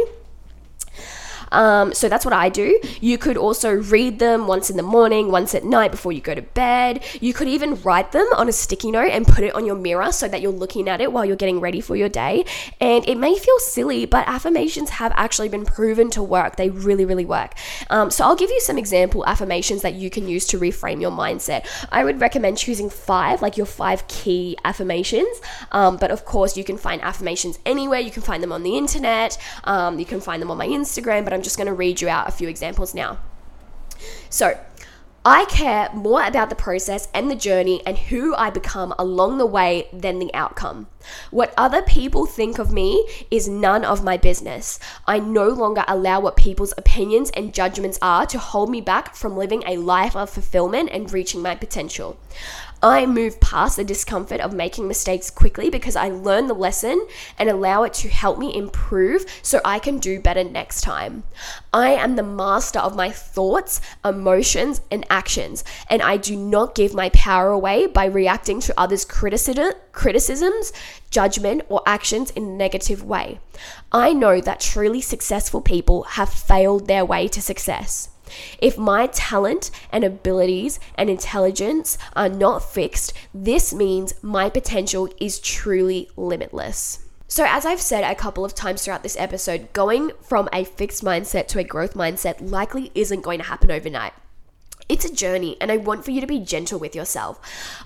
Um, 1.52 1.92
so 1.94 2.08
that's 2.08 2.24
what 2.24 2.34
I 2.34 2.48
do. 2.48 2.80
You 3.00 3.18
could 3.18 3.36
also 3.36 3.72
read 3.72 4.18
them 4.18 4.46
once 4.46 4.70
in 4.70 4.76
the 4.76 4.82
morning, 4.82 5.30
once 5.30 5.54
at 5.54 5.64
night 5.64 5.90
before 5.90 6.12
you 6.12 6.20
go 6.20 6.34
to 6.34 6.42
bed. 6.42 7.04
You 7.20 7.32
could 7.32 7.48
even 7.48 7.80
write 7.82 8.12
them 8.12 8.26
on 8.36 8.48
a 8.48 8.52
sticky 8.52 8.90
note 8.90 9.10
and 9.10 9.26
put 9.26 9.44
it 9.44 9.54
on 9.54 9.66
your 9.66 9.76
mirror 9.76 10.12
so 10.12 10.28
that 10.28 10.40
you're 10.40 10.52
looking 10.52 10.88
at 10.88 11.00
it 11.00 11.12
while 11.12 11.24
you're 11.24 11.36
getting 11.36 11.60
ready 11.60 11.80
for 11.80 11.96
your 11.96 12.08
day. 12.08 12.44
And 12.80 13.06
it 13.08 13.16
may 13.16 13.38
feel 13.38 13.58
silly, 13.58 14.06
but 14.06 14.26
affirmations 14.28 14.90
have 14.90 15.12
actually 15.16 15.48
been 15.48 15.64
proven 15.64 16.10
to 16.10 16.22
work. 16.22 16.56
They 16.56 16.70
really, 16.70 17.04
really 17.04 17.24
work. 17.24 17.54
Um, 17.90 18.10
so 18.10 18.24
I'll 18.24 18.36
give 18.36 18.50
you 18.50 18.60
some 18.60 18.78
example 18.78 19.24
affirmations 19.26 19.82
that 19.82 19.94
you 19.94 20.10
can 20.10 20.28
use 20.28 20.46
to 20.48 20.58
reframe 20.58 21.00
your 21.00 21.10
mindset. 21.10 21.66
I 21.90 22.04
would 22.04 22.20
recommend 22.20 22.58
choosing 22.58 22.90
five, 22.90 23.42
like 23.42 23.56
your 23.56 23.66
five 23.66 24.06
key 24.08 24.56
affirmations. 24.64 25.40
Um, 25.72 25.96
but 25.96 26.10
of 26.10 26.24
course, 26.24 26.56
you 26.56 26.64
can 26.64 26.76
find 26.76 27.00
affirmations 27.02 27.58
anywhere. 27.64 28.00
You 28.00 28.10
can 28.10 28.22
find 28.22 28.42
them 28.42 28.52
on 28.52 28.62
the 28.62 28.76
internet. 28.76 29.38
Um, 29.64 29.98
you 29.98 30.04
can 30.04 30.20
find 30.20 30.40
them 30.40 30.50
on 30.50 30.58
my 30.58 30.66
Instagram. 30.66 31.24
But 31.24 31.32
I'm 31.36 31.42
just 31.42 31.56
going 31.56 31.68
to 31.68 31.74
read 31.74 32.00
you 32.00 32.08
out 32.08 32.28
a 32.28 32.32
few 32.32 32.48
examples 32.48 32.94
now. 32.94 33.18
So, 34.30 34.58
I 35.28 35.44
care 35.46 35.90
more 35.92 36.24
about 36.24 36.50
the 36.50 36.54
process 36.54 37.08
and 37.12 37.28
the 37.28 37.34
journey 37.34 37.82
and 37.84 37.98
who 37.98 38.36
I 38.36 38.48
become 38.50 38.94
along 38.96 39.38
the 39.38 39.46
way 39.46 39.88
than 39.92 40.20
the 40.20 40.32
outcome. 40.32 40.86
What 41.32 41.52
other 41.56 41.82
people 41.82 42.26
think 42.26 42.60
of 42.60 42.70
me 42.70 43.04
is 43.28 43.48
none 43.48 43.84
of 43.84 44.04
my 44.04 44.16
business. 44.16 44.78
I 45.04 45.18
no 45.18 45.48
longer 45.48 45.84
allow 45.88 46.20
what 46.20 46.36
people's 46.36 46.74
opinions 46.78 47.30
and 47.30 47.52
judgments 47.52 47.98
are 48.00 48.24
to 48.26 48.38
hold 48.38 48.70
me 48.70 48.80
back 48.80 49.16
from 49.16 49.36
living 49.36 49.64
a 49.66 49.78
life 49.78 50.14
of 50.14 50.30
fulfillment 50.30 50.90
and 50.92 51.12
reaching 51.12 51.42
my 51.42 51.56
potential. 51.56 52.20
I 52.82 53.06
move 53.06 53.40
past 53.40 53.76
the 53.76 53.84
discomfort 53.84 54.40
of 54.40 54.52
making 54.52 54.86
mistakes 54.86 55.30
quickly 55.30 55.70
because 55.70 55.96
I 55.96 56.10
learn 56.10 56.46
the 56.46 56.54
lesson 56.54 57.06
and 57.38 57.48
allow 57.48 57.84
it 57.84 57.94
to 57.94 58.08
help 58.08 58.38
me 58.38 58.56
improve 58.56 59.24
so 59.42 59.60
I 59.64 59.78
can 59.78 59.98
do 59.98 60.20
better 60.20 60.44
next 60.44 60.82
time. 60.82 61.22
I 61.72 61.90
am 61.90 62.16
the 62.16 62.22
master 62.22 62.78
of 62.78 62.94
my 62.94 63.10
thoughts, 63.10 63.80
emotions, 64.04 64.82
and 64.90 65.06
actions, 65.08 65.64
and 65.88 66.02
I 66.02 66.18
do 66.18 66.36
not 66.36 66.74
give 66.74 66.92
my 66.92 67.08
power 67.10 67.48
away 67.48 67.86
by 67.86 68.04
reacting 68.04 68.60
to 68.60 68.74
others' 68.78 69.04
criticism, 69.04 69.72
criticisms, 69.92 70.72
judgment, 71.10 71.62
or 71.68 71.82
actions 71.86 72.30
in 72.32 72.44
a 72.44 72.56
negative 72.56 73.02
way. 73.02 73.40
I 73.90 74.12
know 74.12 74.40
that 74.42 74.60
truly 74.60 75.00
successful 75.00 75.62
people 75.62 76.02
have 76.02 76.28
failed 76.28 76.86
their 76.86 77.04
way 77.04 77.26
to 77.28 77.40
success. 77.40 78.10
If 78.58 78.78
my 78.78 79.06
talent 79.08 79.70
and 79.90 80.04
abilities 80.04 80.80
and 80.96 81.08
intelligence 81.08 81.98
are 82.14 82.28
not 82.28 82.62
fixed, 82.62 83.12
this 83.34 83.72
means 83.72 84.14
my 84.22 84.50
potential 84.50 85.08
is 85.20 85.38
truly 85.38 86.10
limitless. 86.16 87.06
So, 87.28 87.44
as 87.44 87.66
I've 87.66 87.80
said 87.80 88.04
a 88.04 88.14
couple 88.14 88.44
of 88.44 88.54
times 88.54 88.84
throughout 88.84 89.02
this 89.02 89.16
episode, 89.18 89.72
going 89.72 90.12
from 90.22 90.48
a 90.52 90.62
fixed 90.62 91.04
mindset 91.04 91.48
to 91.48 91.58
a 91.58 91.64
growth 91.64 91.94
mindset 91.94 92.36
likely 92.40 92.92
isn't 92.94 93.22
going 93.22 93.38
to 93.38 93.46
happen 93.46 93.70
overnight. 93.70 94.12
It's 94.88 95.04
a 95.04 95.12
journey, 95.12 95.56
and 95.60 95.72
I 95.72 95.78
want 95.78 96.04
for 96.04 96.12
you 96.12 96.20
to 96.20 96.28
be 96.28 96.38
gentle 96.38 96.78
with 96.78 96.94
yourself. 96.94 97.40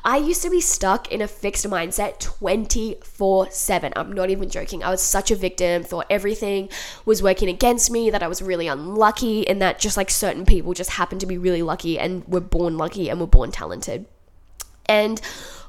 I 0.05 0.19
used 0.19 0.43
to 0.43 0.51
be 0.51 0.61
stuck 0.61 1.11
in 1.11 1.23
a 1.23 1.29
fixed 1.29 1.65
mindset 1.67 2.19
24 2.21 3.51
7. 3.51 3.93
I'm 3.97 4.13
not 4.13 4.29
even 4.29 4.51
joking. 4.51 4.83
I 4.83 4.91
was 4.91 5.01
such 5.01 5.31
a 5.31 5.37
victim, 5.37 5.83
thought 5.83 6.07
everything 6.11 6.69
was 7.07 7.23
working 7.23 7.49
against 7.49 7.91
me, 7.91 8.11
that 8.11 8.23
I 8.23 8.29
was 8.29 8.43
really 8.43 8.69
unlucky, 8.69 9.49
and 9.49 9.63
that 9.63 9.79
just 9.79 9.97
like 9.97 10.11
certain 10.11 10.45
people 10.45 10.75
just 10.75 10.91
happened 10.91 11.23
to 11.23 11.27
be 11.27 11.39
really 11.39 11.63
lucky 11.63 11.99
and 11.99 12.27
were 12.29 12.41
born 12.41 12.77
lucky 12.77 13.09
and 13.09 13.19
were 13.19 13.27
born 13.27 13.51
talented. 13.51 14.05
And 14.85 15.23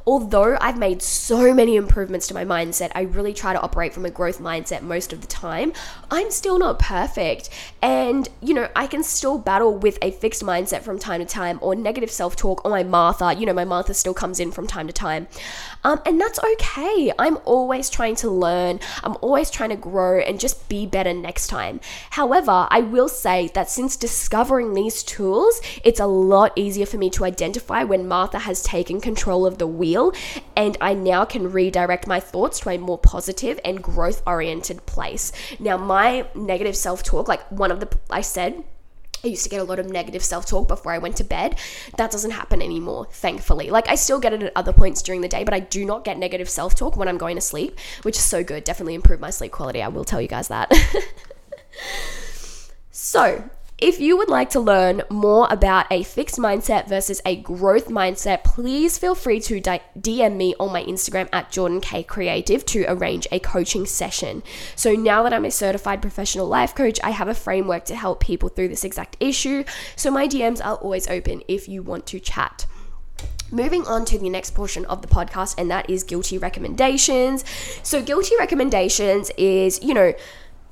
although 0.05 0.57
I've 0.59 0.77
made 0.77 1.01
so 1.01 1.53
many 1.53 1.75
improvements 1.75 2.27
to 2.27 2.33
my 2.33 2.45
mindset, 2.45 2.91
I 2.95 3.01
really 3.01 3.33
try 3.33 3.53
to 3.53 3.61
operate 3.61 3.93
from 3.93 4.05
a 4.05 4.09
growth 4.09 4.39
mindset 4.39 4.81
most 4.81 5.13
of 5.13 5.21
the 5.21 5.27
time. 5.27 5.73
I'm 6.09 6.31
still 6.31 6.57
not 6.57 6.79
perfect. 6.79 7.49
And, 7.81 8.27
you 8.41 8.53
know, 8.53 8.69
I 8.75 8.87
can 8.87 9.03
still 9.03 9.37
battle 9.37 9.77
with 9.77 9.97
a 10.01 10.11
fixed 10.11 10.43
mindset 10.43 10.81
from 10.81 10.99
time 10.99 11.19
to 11.19 11.25
time 11.25 11.59
or 11.61 11.75
negative 11.75 12.11
self 12.11 12.35
talk 12.35 12.65
or 12.65 12.71
my 12.71 12.83
Martha. 12.83 13.33
You 13.33 13.45
know, 13.45 13.53
my 13.53 13.65
Martha 13.65 13.93
still 13.93 14.13
comes 14.13 14.39
in 14.39 14.51
from 14.51 14.67
time 14.67 14.87
to 14.87 14.93
time. 14.93 15.27
Um, 15.83 16.01
and 16.05 16.19
that's 16.19 16.39
okay. 16.53 17.11
I'm 17.17 17.37
always 17.45 17.89
trying 17.89 18.15
to 18.17 18.29
learn, 18.29 18.79
I'm 19.03 19.17
always 19.21 19.49
trying 19.49 19.69
to 19.69 19.75
grow 19.75 20.19
and 20.19 20.39
just 20.39 20.67
be 20.69 20.85
better 20.85 21.13
next 21.13 21.47
time. 21.47 21.79
However, 22.11 22.67
I 22.69 22.81
will 22.81 23.09
say 23.09 23.49
that 23.53 23.69
since 23.69 23.95
discovering 23.95 24.73
these 24.73 25.03
tools, 25.03 25.61
it's 25.83 25.99
a 25.99 26.05
lot 26.05 26.53
easier 26.55 26.85
for 26.85 26.97
me 26.97 27.09
to 27.11 27.25
identify 27.25 27.83
when 27.83 28.07
Martha 28.07 28.39
has 28.39 28.63
taken 28.63 29.01
control 29.01 29.45
of 29.45 29.57
the 29.57 29.67
wheel 29.67 29.90
and 30.55 30.77
I 30.81 30.93
now 30.93 31.25
can 31.25 31.51
redirect 31.51 32.07
my 32.07 32.19
thoughts 32.19 32.59
to 32.61 32.69
a 32.69 32.77
more 32.77 32.97
positive 32.97 33.59
and 33.63 33.81
growth 33.81 34.21
oriented 34.25 34.85
place. 34.85 35.31
Now, 35.59 35.77
my 35.77 36.27
negative 36.35 36.75
self 36.75 37.03
talk, 37.03 37.27
like 37.27 37.49
one 37.51 37.71
of 37.71 37.79
the, 37.79 37.89
I 38.09 38.21
said, 38.21 38.63
I 39.23 39.27
used 39.27 39.43
to 39.43 39.49
get 39.49 39.61
a 39.61 39.63
lot 39.63 39.79
of 39.79 39.89
negative 39.89 40.23
self 40.23 40.45
talk 40.45 40.67
before 40.67 40.91
I 40.91 40.97
went 40.97 41.17
to 41.17 41.23
bed. 41.23 41.59
That 41.97 42.11
doesn't 42.11 42.31
happen 42.31 42.61
anymore, 42.61 43.07
thankfully. 43.11 43.69
Like, 43.69 43.87
I 43.87 43.95
still 43.95 44.19
get 44.19 44.33
it 44.33 44.41
at 44.41 44.51
other 44.55 44.73
points 44.73 45.01
during 45.01 45.21
the 45.21 45.27
day, 45.27 45.43
but 45.43 45.53
I 45.53 45.59
do 45.59 45.85
not 45.85 46.03
get 46.03 46.17
negative 46.17 46.49
self 46.49 46.75
talk 46.75 46.97
when 46.97 47.07
I'm 47.07 47.17
going 47.17 47.35
to 47.35 47.41
sleep, 47.41 47.79
which 48.01 48.17
is 48.17 48.23
so 48.23 48.43
good. 48.43 48.63
Definitely 48.63 48.95
improve 48.95 49.19
my 49.19 49.29
sleep 49.29 49.51
quality. 49.51 49.81
I 49.81 49.89
will 49.89 50.05
tell 50.05 50.21
you 50.21 50.27
guys 50.27 50.47
that. 50.47 50.71
so, 52.91 53.43
if 53.81 53.99
you 53.99 54.15
would 54.15 54.29
like 54.29 54.51
to 54.51 54.59
learn 54.59 55.01
more 55.09 55.47
about 55.49 55.87
a 55.89 56.03
fixed 56.03 56.37
mindset 56.37 56.87
versus 56.87 57.19
a 57.25 57.35
growth 57.37 57.87
mindset, 57.87 58.43
please 58.43 58.99
feel 58.99 59.15
free 59.15 59.39
to 59.41 59.59
DM 59.59 60.35
me 60.35 60.53
on 60.59 60.71
my 60.71 60.83
Instagram 60.83 61.27
at 61.33 61.51
Jordan 61.51 61.81
K 61.81 62.03
Creative 62.03 62.63
to 62.67 62.85
arrange 62.87 63.27
a 63.31 63.39
coaching 63.39 63.87
session. 63.87 64.43
So 64.75 64.93
now 64.93 65.23
that 65.23 65.33
I'm 65.33 65.45
a 65.45 65.51
certified 65.51 65.99
professional 65.99 66.47
life 66.47 66.75
coach, 66.75 66.99
I 67.03 67.09
have 67.09 67.27
a 67.27 67.33
framework 67.33 67.85
to 67.85 67.95
help 67.95 68.19
people 68.19 68.49
through 68.49 68.67
this 68.67 68.83
exact 68.83 69.17
issue. 69.19 69.63
So 69.95 70.11
my 70.11 70.27
DMs 70.27 70.63
are 70.63 70.75
always 70.75 71.07
open 71.07 71.41
if 71.47 71.67
you 71.67 71.81
want 71.81 72.05
to 72.07 72.19
chat. 72.19 72.67
Moving 73.49 73.85
on 73.87 74.05
to 74.05 74.19
the 74.19 74.29
next 74.29 74.51
portion 74.51 74.85
of 74.85 75.01
the 75.01 75.07
podcast, 75.07 75.55
and 75.57 75.69
that 75.71 75.89
is 75.89 76.03
guilty 76.03 76.37
recommendations. 76.37 77.43
So, 77.83 78.01
guilty 78.01 78.33
recommendations 78.39 79.29
is, 79.37 79.83
you 79.83 79.93
know, 79.93 80.13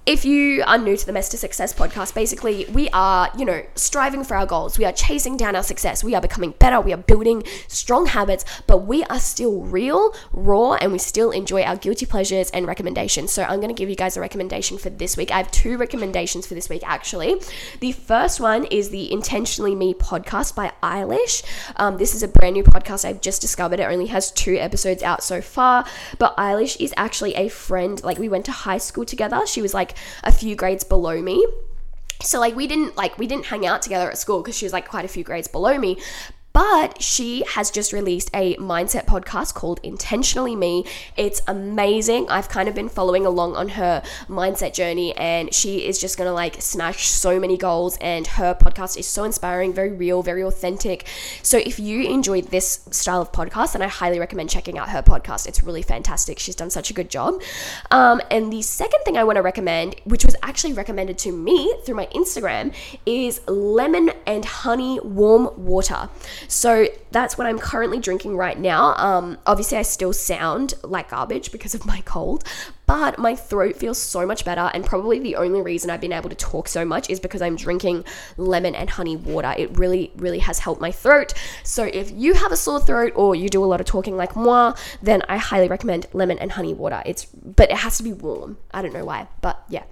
if 0.06 0.26
you 0.26 0.64
are 0.66 0.78
new 0.78 0.98
to 0.98 1.06
the 1.06 1.12
to 1.12 1.38
Success 1.38 1.72
podcast, 1.74 2.16
basically 2.16 2.66
we 2.74 2.90
are, 2.90 3.30
you 3.38 3.46
know, 3.46 3.62
striving 3.76 4.24
for 4.24 4.36
our 4.36 4.46
goals. 4.46 4.80
We 4.80 4.86
are 4.86 4.92
chasing 4.92 5.38
down 5.38 5.56
our 5.56 5.62
success. 5.62 6.04
We 6.04 6.16
are 6.16 6.22
becoming 6.22 6.56
better. 6.58 6.82
We 6.82 6.94
are 6.94 6.98
building 6.98 7.44
strong 7.68 8.08
habits, 8.08 8.44
but 8.66 8.80
we 8.88 9.04
are 9.04 9.20
still 9.20 9.62
real, 9.62 10.16
raw, 10.32 10.74
and 10.76 10.92
we 10.92 10.98
still 10.98 11.30
enjoy 11.30 11.62
our 11.62 11.76
guilty 11.76 12.08
pleasures 12.08 12.50
and 12.52 12.66
recommendations. 12.66 13.32
So 13.32 13.44
I'm 13.44 13.60
going 13.60 13.70
to 13.70 13.76
give 13.76 13.90
you 13.90 13.96
guys 13.96 14.18
a 14.18 14.22
recommendation 14.22 14.80
for 14.80 14.90
this 14.90 15.16
week. 15.16 15.32
I 15.32 15.38
have 15.38 15.52
two 15.52 15.78
recommendations 15.78 16.48
for 16.48 16.56
this 16.56 16.70
week, 16.70 16.82
actually. 16.88 17.40
The 17.80 17.92
first 17.92 18.40
one 18.40 18.66
is 18.66 18.90
the 18.90 19.12
Intentionally 19.12 19.76
Me 19.76 19.94
podcast 19.94 20.56
by 20.56 20.72
Eilish. 20.82 21.44
Um, 21.76 21.98
this 21.98 22.16
is 22.16 22.24
a 22.24 22.28
brand 22.28 22.54
new 22.54 22.64
podcast 22.64 23.06
I've 23.06 23.22
just 23.22 23.42
discovered. 23.42 23.80
It 23.80 23.84
only 23.84 24.08
has 24.08 24.32
two 24.32 24.56
episodes 24.56 25.04
out 25.04 25.24
so 25.24 25.40
far, 25.40 25.86
but 26.18 26.36
Eilish 26.38 26.82
is 26.82 26.94
actually 26.98 27.36
a 27.36 27.48
friend. 27.50 28.04
Like 28.04 28.18
we 28.18 28.30
went 28.30 28.46
to 28.46 28.52
high 28.52 28.80
school 28.80 29.06
together. 29.06 29.46
She 29.46 29.62
was 29.62 29.76
like 29.76 29.89
a 30.24 30.32
few 30.32 30.56
grades 30.56 30.84
below 30.84 31.22
me. 31.22 31.46
So 32.22 32.40
like 32.40 32.56
we 32.56 32.68
didn't 32.68 32.98
like 32.98 33.18
we 33.18 33.28
didn't 33.28 33.46
hang 33.46 33.66
out 33.66 33.82
together 33.82 34.10
at 34.10 34.18
school 34.18 34.42
because 34.42 34.58
she 34.58 34.66
was 34.66 34.74
like 34.74 34.88
quite 34.88 35.06
a 35.06 35.08
few 35.08 35.24
grades 35.24 35.48
below 35.48 35.78
me 35.78 35.98
but 36.60 37.02
she 37.02 37.42
has 37.48 37.72
just 37.72 37.94
released 37.94 38.30
a 38.34 38.54
mindset 38.58 39.06
podcast 39.06 39.54
called 39.54 39.80
Intentionally 39.82 40.58
Me. 40.58 40.84
It's 41.16 41.42
amazing. 41.48 42.28
I've 42.28 42.50
kind 42.50 42.68
of 42.68 42.76
been 42.76 42.90
following 42.90 43.26
along 43.26 43.56
on 43.56 43.70
her 43.70 44.04
mindset 44.28 44.74
journey, 44.74 45.16
and 45.16 45.54
she 45.54 45.86
is 45.88 46.02
just 46.02 46.18
gonna 46.18 46.34
like 46.34 46.62
smash 46.62 47.08
so 47.08 47.40
many 47.40 47.56
goals. 47.56 47.98
And 48.02 48.28
her 48.28 48.54
podcast 48.54 48.98
is 48.98 49.08
so 49.08 49.24
inspiring, 49.24 49.72
very 49.72 49.94
real, 49.94 50.22
very 50.22 50.44
authentic. 50.44 51.08
So 51.44 51.58
if 51.58 51.80
you 51.80 52.04
enjoy 52.10 52.42
this 52.42 52.86
style 52.92 53.22
of 53.22 53.32
podcast, 53.32 53.72
then 53.72 53.82
I 53.82 53.88
highly 53.88 54.20
recommend 54.20 54.50
checking 54.50 54.78
out 54.78 54.90
her 54.90 55.02
podcast. 55.02 55.48
It's 55.48 55.64
really 55.64 55.82
fantastic. 55.82 56.40
She's 56.40 56.56
done 56.56 56.72
such 56.72 56.90
a 56.90 56.94
good 56.94 57.10
job. 57.10 57.42
Um, 57.90 58.22
and 58.30 58.52
the 58.52 58.64
second 58.64 59.04
thing 59.06 59.16
I 59.16 59.24
want 59.24 59.38
to 59.38 59.42
recommend, 59.42 59.96
which 60.04 60.26
was 60.26 60.36
actually 60.44 60.74
recommended 60.74 61.18
to 61.20 61.32
me 61.32 61.74
through 61.86 61.96
my 61.96 62.08
Instagram, 62.08 62.76
is 63.06 63.40
lemon 63.48 64.12
and 64.26 64.44
honey 64.44 65.00
warm 65.00 65.52
water. 65.56 66.10
So 66.50 66.88
that's 67.12 67.38
what 67.38 67.46
I'm 67.46 67.60
currently 67.60 68.00
drinking 68.00 68.36
right 68.36 68.58
now. 68.58 68.96
Um, 68.96 69.38
obviously, 69.46 69.78
I 69.78 69.84
still 69.84 70.12
sound 70.14 70.74
like 70.84 71.12
garbage 71.12 71.52
because 71.52 71.76
of 71.76 71.86
my 71.86 72.02
cold, 72.02 72.44
but 72.88 73.20
my 73.20 73.36
throat 73.36 73.76
feels 73.76 74.00
so 74.00 74.26
much 74.26 74.44
better. 74.44 74.72
And 74.74 74.84
probably 74.84 75.20
the 75.20 75.36
only 75.36 75.62
reason 75.62 75.92
I've 75.92 76.02
been 76.02 76.12
able 76.12 76.30
to 76.30 76.36
talk 76.36 76.68
so 76.68 76.84
much 76.84 77.08
is 77.08 77.20
because 77.20 77.44
I'm 77.44 77.56
drinking 77.56 78.04
lemon 78.36 78.74
and 78.74 78.90
honey 78.90 79.16
water. 79.16 79.54
It 79.58 79.78
really, 79.78 80.12
really 80.16 80.40
has 80.40 80.58
helped 80.58 80.82
my 80.82 80.92
throat. 80.92 81.36
So 81.64 81.84
if 81.84 82.10
you 82.12 82.34
have 82.34 82.52
a 82.52 82.58
sore 82.58 82.82
throat 82.82 83.14
or 83.16 83.36
you 83.36 83.48
do 83.48 83.64
a 83.64 83.68
lot 83.68 83.80
of 83.80 83.86
talking 83.86 84.18
like 84.18 84.36
moi, 84.36 84.74
then 85.04 85.22
I 85.30 85.38
highly 85.38 85.68
recommend 85.68 86.08
lemon 86.14 86.40
and 86.40 86.52
honey 86.52 86.74
water. 86.74 87.04
It's 87.06 87.26
but 87.26 87.70
it 87.70 87.78
has 87.78 87.98
to 87.98 88.04
be 88.04 88.12
warm. 88.12 88.58
I 88.72 88.82
don't 88.82 88.94
know 88.94 89.06
why, 89.06 89.28
but 89.42 89.64
yeah. 89.70 89.84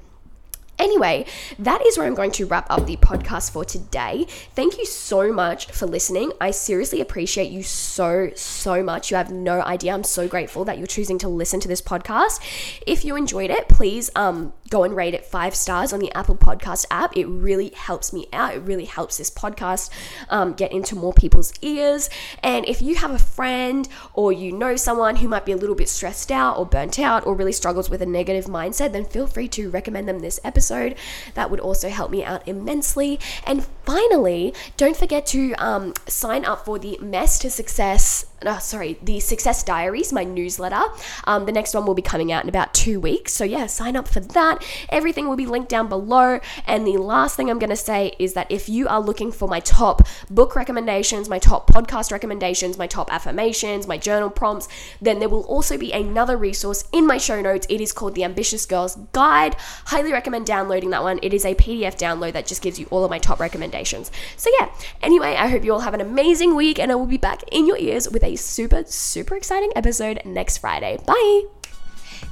Anyway, 0.79 1.25
that 1.57 1.85
is 1.85 1.97
where 1.97 2.05
I'm 2.05 2.13
going 2.13 2.31
to 2.31 2.45
wrap 2.45 2.67
up 2.69 2.85
the 2.85 2.97
podcast 2.97 3.51
for 3.51 3.65
today. 3.65 4.25
Thank 4.53 4.77
you 4.77 4.85
so 4.85 5.33
much 5.33 5.71
for 5.71 5.85
listening. 5.87 6.31
I 6.39 6.51
seriously 6.51 7.01
appreciate 7.01 7.51
you 7.51 7.63
so, 7.63 8.31
so 8.35 8.83
much. 8.83 9.09
You 9.09 9.17
have 9.17 9.31
no 9.31 9.61
idea. 9.61 9.93
I'm 9.93 10.03
so 10.03 10.27
grateful 10.27 10.65
that 10.65 10.77
you're 10.77 10.87
choosing 10.87 11.17
to 11.19 11.27
listen 11.27 11.59
to 11.61 11.67
this 11.67 11.81
podcast. 11.81 12.39
If 12.85 13.03
you 13.03 13.15
enjoyed 13.15 13.49
it, 13.49 13.67
please, 13.69 14.11
um, 14.15 14.53
go 14.69 14.83
and 14.83 14.95
rate 14.95 15.13
it 15.13 15.25
five 15.25 15.55
stars 15.55 15.93
on 15.93 15.99
the 15.99 16.11
Apple 16.13 16.35
Podcast 16.35 16.85
app. 16.91 17.15
It 17.15 17.25
really 17.25 17.69
helps 17.69 18.11
me 18.11 18.27
out. 18.33 18.55
It 18.55 18.59
really 18.59 18.85
helps 18.85 19.17
this 19.17 19.29
podcast 19.29 19.89
um, 20.29 20.53
get 20.53 20.71
into 20.71 20.95
more 20.95 21.13
people's 21.13 21.53
ears. 21.61 22.09
And 22.43 22.65
if 22.67 22.81
you 22.81 22.95
have 22.95 23.11
a 23.11 23.19
friend 23.19 23.87
or 24.13 24.31
you 24.31 24.51
know 24.51 24.75
someone 24.75 25.17
who 25.17 25.27
might 25.27 25.45
be 25.45 25.51
a 25.51 25.57
little 25.57 25.75
bit 25.75 25.89
stressed 25.89 26.31
out 26.31 26.57
or 26.57 26.65
burnt 26.65 26.99
out 26.99 27.25
or 27.25 27.35
really 27.35 27.51
struggles 27.51 27.89
with 27.89 28.01
a 28.01 28.05
negative 28.05 28.45
mindset, 28.45 28.91
then 28.91 29.05
feel 29.05 29.27
free 29.27 29.47
to 29.49 29.69
recommend 29.69 30.07
them 30.07 30.19
this 30.19 30.39
episode. 30.43 30.95
That 31.33 31.49
would 31.49 31.59
also 31.59 31.89
help 31.89 32.11
me 32.11 32.23
out 32.23 32.47
immensely. 32.47 33.19
And 33.45 33.65
finally, 33.87 34.53
don't 34.75 34.97
forget 34.97 35.25
to 35.25 35.53
um, 35.53 35.93
sign 36.07 36.43
up 36.43 36.65
for 36.65 36.77
the 36.77 36.97
Mess 37.01 37.39
to 37.39 37.49
Success 37.49 38.25
uh, 38.45 38.59
sorry, 38.59 38.97
the 39.01 39.19
Success 39.19 39.63
Diaries, 39.63 40.13
my 40.13 40.23
newsletter. 40.23 40.83
Um, 41.25 41.45
the 41.45 41.51
next 41.51 41.73
one 41.73 41.85
will 41.85 41.95
be 41.95 42.01
coming 42.01 42.31
out 42.31 42.43
in 42.43 42.49
about 42.49 42.73
two 42.73 42.99
weeks. 42.99 43.33
So, 43.33 43.43
yeah, 43.43 43.65
sign 43.65 43.95
up 43.95 44.07
for 44.07 44.19
that. 44.19 44.63
Everything 44.89 45.27
will 45.27 45.35
be 45.35 45.45
linked 45.45 45.69
down 45.69 45.89
below. 45.89 46.39
And 46.67 46.85
the 46.85 46.97
last 46.97 47.35
thing 47.35 47.49
I'm 47.49 47.59
going 47.59 47.71
to 47.71 47.75
say 47.75 48.15
is 48.19 48.33
that 48.33 48.51
if 48.51 48.69
you 48.69 48.87
are 48.87 49.01
looking 49.01 49.31
for 49.31 49.47
my 49.47 49.59
top 49.61 50.07
book 50.29 50.55
recommendations, 50.55 51.29
my 51.29 51.39
top 51.39 51.69
podcast 51.69 52.11
recommendations, 52.11 52.77
my 52.77 52.87
top 52.87 53.11
affirmations, 53.11 53.87
my 53.87 53.97
journal 53.97 54.29
prompts, 54.29 54.67
then 55.01 55.19
there 55.19 55.29
will 55.29 55.43
also 55.43 55.77
be 55.77 55.91
another 55.91 56.37
resource 56.37 56.83
in 56.91 57.07
my 57.07 57.17
show 57.17 57.41
notes. 57.41 57.65
It 57.69 57.81
is 57.81 57.91
called 57.91 58.13
The 58.13 58.23
Ambitious 58.23 58.65
Girls 58.65 58.97
Guide. 59.13 59.55
Highly 59.85 60.11
recommend 60.11 60.45
downloading 60.45 60.91
that 60.91 61.01
one. 61.01 61.19
It 61.23 61.33
is 61.33 61.45
a 61.45 61.55
PDF 61.55 61.97
download 61.97 62.33
that 62.33 62.45
just 62.45 62.61
gives 62.61 62.79
you 62.79 62.85
all 62.91 63.03
of 63.03 63.09
my 63.09 63.19
top 63.19 63.39
recommendations. 63.77 64.11
So, 64.35 64.49
yeah, 64.59 64.69
anyway, 65.01 65.35
I 65.37 65.47
hope 65.47 65.63
you 65.63 65.73
all 65.73 65.81
have 65.81 65.93
an 65.93 66.01
amazing 66.01 66.55
week 66.55 66.79
and 66.79 66.91
I 66.91 66.95
will 66.95 67.05
be 67.05 67.17
back 67.17 67.43
in 67.51 67.67
your 67.67 67.77
ears 67.77 68.09
with 68.09 68.23
a 68.23 68.35
super, 68.35 68.83
super 68.85 69.35
exciting 69.35 69.71
episode 69.75 70.21
next 70.25 70.57
Friday. 70.57 70.97
Bye. 71.05 71.43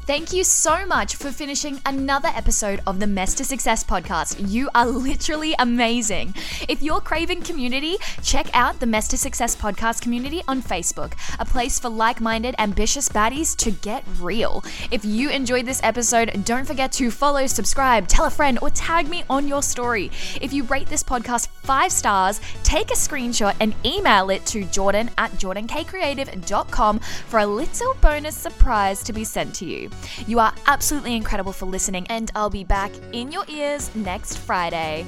Thank 0.05 0.33
you 0.33 0.43
so 0.43 0.85
much 0.85 1.15
for 1.15 1.31
finishing 1.31 1.81
another 1.83 2.29
episode 2.35 2.79
of 2.85 2.99
the 2.99 3.07
Mess 3.07 3.33
to 3.35 3.43
Success 3.43 3.83
podcast. 3.83 4.35
You 4.47 4.69
are 4.75 4.85
literally 4.85 5.55
amazing. 5.57 6.35
If 6.69 6.83
you're 6.83 7.01
craving 7.01 7.41
community, 7.41 7.95
check 8.21 8.45
out 8.53 8.79
the 8.79 8.85
Mess 8.85 9.07
to 9.07 9.17
Success 9.17 9.55
podcast 9.55 10.01
community 10.01 10.43
on 10.47 10.61
Facebook, 10.61 11.13
a 11.39 11.45
place 11.45 11.79
for 11.79 11.89
like 11.89 12.21
minded, 12.21 12.53
ambitious 12.59 13.09
baddies 13.09 13.55
to 13.57 13.71
get 13.71 14.03
real. 14.19 14.63
If 14.91 15.03
you 15.03 15.31
enjoyed 15.31 15.65
this 15.65 15.81
episode, 15.81 16.45
don't 16.45 16.65
forget 16.65 16.91
to 16.93 17.09
follow, 17.09 17.47
subscribe, 17.47 18.07
tell 18.07 18.25
a 18.25 18.29
friend, 18.29 18.59
or 18.61 18.69
tag 18.69 19.09
me 19.09 19.23
on 19.27 19.47
your 19.47 19.63
story. 19.63 20.11
If 20.39 20.53
you 20.53 20.65
rate 20.65 20.85
this 20.87 21.03
podcast 21.03 21.47
five 21.63 21.91
stars, 21.91 22.39
take 22.61 22.91
a 22.91 22.95
screenshot 22.95 23.55
and 23.59 23.73
email 23.83 24.29
it 24.29 24.45
to 24.45 24.65
jordan 24.65 25.09
at 25.17 25.31
jordankcreative.com 25.31 26.99
for 26.99 27.39
a 27.39 27.47
little 27.47 27.95
bonus 28.01 28.35
surprise 28.35 29.01
to 29.01 29.11
be 29.11 29.23
sent 29.23 29.55
to 29.55 29.65
you. 29.65 29.89
You 30.27 30.39
are 30.39 30.53
absolutely 30.67 31.15
incredible 31.15 31.53
for 31.53 31.65
listening, 31.65 32.05
and 32.09 32.31
I'll 32.35 32.49
be 32.49 32.63
back 32.63 32.91
in 33.11 33.31
your 33.31 33.45
ears 33.47 33.93
next 33.95 34.37
Friday. 34.37 35.05